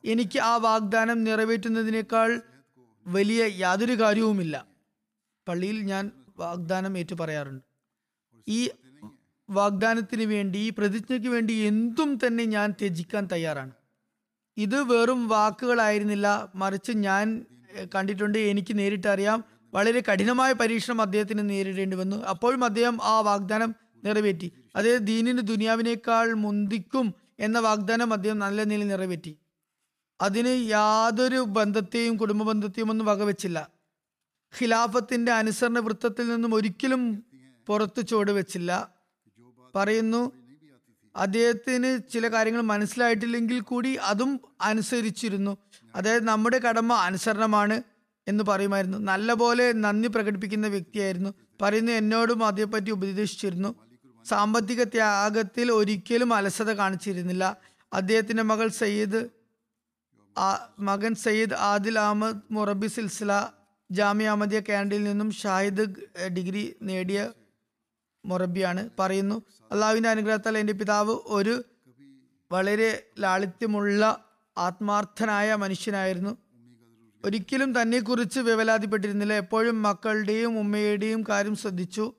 [0.05, 2.41] എനിക്ക് ആ വാഗ്ദാനം നിറവേറ്റുന്നതിനേക്കാൾ
[3.07, 4.67] വലിയ യാതൊരു കാര്യവുമില്ല.
[5.49, 7.65] പള്ളിയിൽ ഞാൻ വാഗ്ദാനം ഏറ്റു പറയാറുണ്ട്
[8.49, 8.71] ഈ
[9.51, 13.73] വാഗ്ദാനത്തിന് വേണ്ടി ഈ പ്രതിജ്ഞയ്ക്ക് വേണ്ടി എന്തും തന്നെ ഞാൻ ത്യജിക്കാൻ തയ്യാറാണ്.
[14.57, 16.53] ഇത് വെറും വാക്കുകളായിരുന്നില്ല.
[16.55, 17.47] മറിച്ച് ഞാൻ
[17.95, 19.45] കണ്ടിട്ടുണ്ട് എനിക്ക് നേരിട്ടറിയാം.
[19.75, 22.17] വളരെ കഠിനമായ പരീക്ഷണം അദ്ദേഹത്തിന് നേരിടേണ്ടി വന്നു.
[22.17, 23.75] അപ്പോഴും അദ്ദേഹം ആ വാഗ്ദാനം
[24.05, 24.53] നിറവേറ്റി.
[24.77, 29.39] അതായത് ദീനിന് ദുനിയാവിനേക്കാൾ മുന്തിക്കും എന്ന വാഗ്ദാനം അദ്ദേഹം നല്ല നിലയിൽ നിറവേറ്റി.
[30.21, 33.69] അതിന് യാതൊരു ബന്ധത്തെയും കുടുംബ ബന്ധത്തെയും ഒന്നും വകവെച്ചില്ല.
[34.61, 37.25] ഖിലാഫത്തിന്റെ അനുസരണ വൃത്തത്തിൽ നിന്നും ഒരിക്കലും
[37.67, 38.89] പുറത്തു ചുവടുവെച്ചില്ല
[39.75, 40.33] പറയുന്നു
[41.17, 45.57] അദ്ദേഹത്തിന് ചില കാര്യങ്ങൾ മനസ്സിലായിട്ടില്ലെങ്കിൽ കൂടി അതും അനുസരിച്ചിരുന്നു.
[45.95, 47.83] അതായത് നമ്മുടെ കടമ അനുസരണമാണ്
[48.29, 48.99] എന്ന് പറയുമായിരുന്നു.
[48.99, 51.35] നല്ലപോലെ നന്ദി പ്രകടിപ്പിക്കുന്ന വ്യക്തിയായിരുന്നു.
[51.63, 53.75] പറയുന്നു എന്നോടും അതേപ്പറ്റി ഉപദേശിച്ചിരുന്നു.
[54.25, 57.57] സാമ്പത്തിക ത്യാഗത്തിൽ ഒരിക്കലും അലസത കാണിച്ചിരുന്നില്ല.
[57.93, 59.29] അദ്ദേഹത്തിന്റെ മകൾ സയ്യിദ്
[60.79, 63.49] മകൻ സയ്യിദ് ആദിൽ അഹമ്മദ് മുറബി സിൽസില
[63.91, 65.87] ജാമ്യ അഹമ്മദിയ കാൻഡിൽ നിന്നും ഷാഹിദ്
[66.33, 67.31] ഡിഗ്രി നേടിയ
[68.25, 69.43] മൊറബിയാണ് പറയുന്നു.
[69.73, 71.65] അള്ളാഹുവിന്റെ അനുഗ്രഹത്താൽ എന്റെ പിതാവ് ഒരു
[72.53, 74.25] വളരെ ലാളിത്യമുള്ള
[74.59, 76.37] ആത്മാർത്ഥനായ മനുഷ്യനായിരുന്നു.
[77.25, 79.35] ഒരിക്കലും തന്നെക്കുറിച്ച് വിവലാതിപ്പെട്ടിരുന്നില്ല.
[79.35, 82.13] എപ്പോഴും മക്കളുടെയും ഉമ്മയുടെയും കാര്യം ശ്രദ്ധിച്ചു.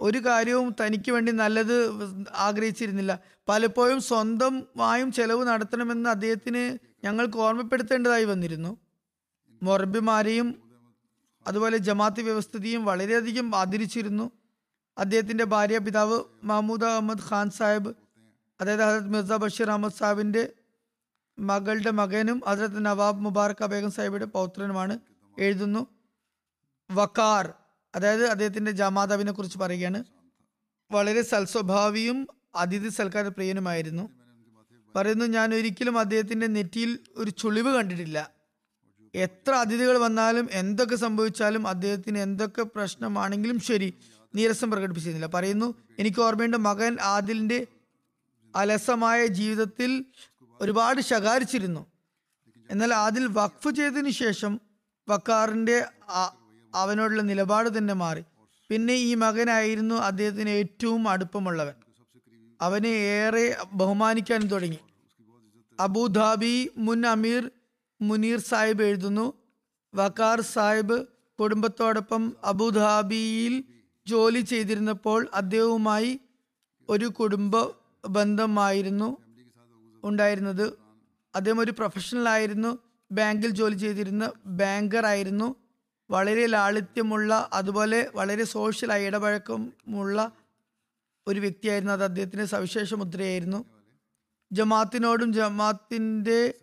[0.00, 1.76] ഒരു കാര്യവും തനിക്ക് വേണ്ടി നല്ലത്
[2.34, 3.18] ആഗ്രഹിച്ചിരുന്നില്ല.
[3.48, 8.76] പലപ്പോഴും സ്വന്തം വായും ചെലവ് നടത്തണമെന്ന് അദ്ദേഹത്തിന് ഞങ്ങൾക്ക് ഓർമ്മപ്പെടുത്തേണ്ടതായി വന്നിരുന്നു.
[9.62, 10.48] മൊറബിമാരെയും
[11.46, 14.30] അതുപോലെ ജമാഅത്ത് വ്യവസ്ഥിതിയും വളരെയധികം ആദരിച്ചിരുന്നു.
[14.98, 17.94] അദ്ദേഹത്തിന്റെ ഭാര്യ പിതാവ് മഹമ്മൂദ് അഹമ്മദ് ഖാൻ സാഹിബ്
[18.60, 20.52] അതായത് ഹസരത് മിർസ ബഷീർ അഹമ്മദ് സാഹിബിന്റെ
[21.38, 24.98] മകളുടെ മകനും ഹസരത് നവാബ് മുബാറക് ബേഗം സാഹിബിന്റെ പൗത്രനുമാണ്
[25.40, 25.86] എഴുതുന്നു.
[26.90, 27.54] വക്കാർ
[27.94, 30.04] അതായത് അദ്ദേഹത്തിന്റെ ജമാതാവിനെ കുറിച്ച് പറയുകയാണ്.
[30.90, 34.08] വളരെ സൽസ്വഭാവിയും അതിഥി സൽക്കാര പ്രിയനുമായിരുന്നു.
[34.96, 38.30] പറയുന്നു ഞാൻ ഒരിക്കലും അദ്ദേഹത്തിന്റെ നെറ്റിയിൽ ഒരു ചുളിവ് കണ്ടിട്ടില്ല.
[39.14, 43.94] എത്ര അതിഥികൾ വന്നാലും എന്തൊക്കെ സംഭവിച്ചാലും അദ്ദേഹത്തിന് എന്തൊക്കെ പ്രശ്നമാണെങ്കിലും ശരി
[44.34, 45.26] നീരസം പ്രകടിപ്പിച്ചിരുന്നില്ല.
[45.26, 47.66] പറയുന്നു എനിക്ക് ഓർമ്മയുണ്ട് മകൻ ആദിലിന്റെ
[48.56, 50.04] അലസമായ ജീവിതത്തിൽ
[50.60, 51.86] ഒരുപാട് ശകാരിച്ചിരുന്നു.
[52.70, 54.60] എന്നാൽ ആദിൽ വഖഫ് ചെയ്തതിനു ശേഷം
[55.08, 55.86] വക്കാറിന്റെ
[56.74, 58.24] അവനോടുള്ള നിലപാട് തന്നെ മാറി.
[58.70, 61.74] പിന്നെ ഈ മകനായിരുന്നു അദ്ദേഹത്തിന് ഏറ്റവും അടുപ്പമുള്ളവൻ.
[62.60, 64.78] അവനെ ഏറെ ബഹുമാനിക്കാൻ തുടങ്ങി.
[65.80, 67.50] അബുദാബി മുൻ അമീർ
[68.00, 69.32] മുനീർ സാഹിബ് എഴുതുന്നു
[69.94, 71.06] വക്കാർ സാഹിബ്
[71.40, 73.64] കുടുംബത്തോടൊപ്പം അബുദാബിയിൽ
[74.06, 76.20] ജോലി ചെയ്തിരുന്നപ്പോൾ അദ്ദേഹവുമായി
[76.88, 77.52] ഒരു കുടുംബ
[78.08, 79.16] ബന്ധമായിരുന്നു
[80.04, 80.78] ഉണ്ടായിരുന്നത്.
[81.34, 82.78] അദ്ദേഹം ഒരു പ്രൊഫഷണൽ ആയിരുന്നു.
[83.12, 85.56] ബാങ്കിൽ ജോലി ചെയ്തിരുന്ന ബാങ്കർ ആയിരുന്നു.
[86.10, 90.32] വളരെ ലാളിത്യമുള്ള അതുപോലെ വളരെ സോഷ്യലായി ഇടപഴക്കമുള്ള
[91.26, 92.04] ഒരു വ്യക്തിയായിരുന്നു അത്.
[92.04, 93.64] അദ്ദേഹത്തിന്റെ സവിശേഷ മുദ്രയായിരുന്നു.
[94.52, 96.54] ജമാത്തിനോടും ജമാത്തിന്റെ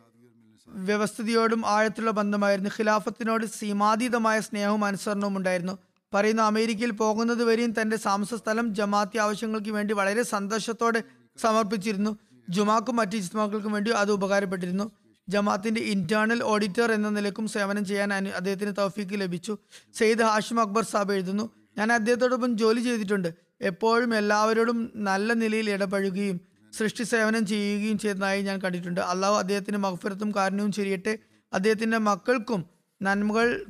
[0.68, 2.70] വ്യവസ്ഥിതിയോടും ആഴത്തിലുള്ള ബന്ധമായിരുന്നു.
[2.70, 5.78] ഖിലാഫത്തിനോട് സീമാതീതമായ സ്നേഹവും അനുസരണവും ഉണ്ടായിരുന്നു.
[6.14, 11.01] പറയുന്ന അമേരിക്കയിൽ പോകുന്നത് വരെയും തന്റെ താമസസ്ഥലം ജമാഅത്തി ആവശ്യങ്ങൾക്ക് വേണ്ടി വളരെ സന്തോഷത്തോടെ
[11.38, 12.12] സമർപ്പിച്ചിരുന്നു.
[12.47, 14.86] ജുമാക്കും മറ്റ് ഇസ്മാക്കൾക്കും വേണ്ടി അത് ഉപകാരപ്പെട്ടിരുന്നു.
[15.28, 19.53] ജമാഅത്തിന്റെ ഇന്റേണൽ ഓഡിറ്റർ എന്ന നിലക്കും സേവനം ചെയ്യാൻ അദ്ദേഹത്തിന് തൗഫീക്ക് ലഭിച്ചു.
[19.99, 21.45] സെയ്ദ് ഹാഷിം അക്ബർ സാബ് എഴുതുന്നു
[21.78, 23.30] ഞാൻ അദ്ദേഹത്തോടൊപ്പം ജോലി ചെയ്തിട്ടുണ്ട്.
[23.70, 24.78] എപ്പോഴും എല്ലാവരോടും
[25.09, 26.38] നല്ല നിലയിൽ ഇടപഴകുകയും
[26.74, 29.01] സൃഷ്ടി സേവനം ചെയ്യുകയും ചെയ്തതായി ഞാൻ കണ്ടിട്ടുണ്ട്.
[29.12, 31.14] അള്ളാഹു അദ്ദേഹത്തിന് മഹഫിറത്തും കാരണവും ചെയ്യട്ടെ
[31.53, 32.62] അദ്ദേഹത്തിന്റെ മക്കൾക്കും
[33.02, 33.66] നന്മകൾ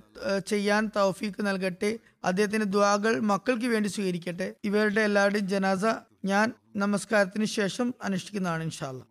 [0.48, 2.00] ചെയ്യാൻ തൗഫീക്ക് നൽകട്ടെ.
[2.26, 4.54] അദ്ദേഹത്തിന്റെ ദ്വാകൾ മക്കൾക്ക് വേണ്ടി സ്വീകരിക്കട്ടെ.
[4.64, 5.86] ഇവരുടെ എല്ലാവരുടെയും ജനാസ
[6.26, 9.11] ഞാൻ നമസ്കാരത്തിന് ശേഷം അനുഷ്ഠിക്കുന്നതാണ് ഇൻഷാല്ല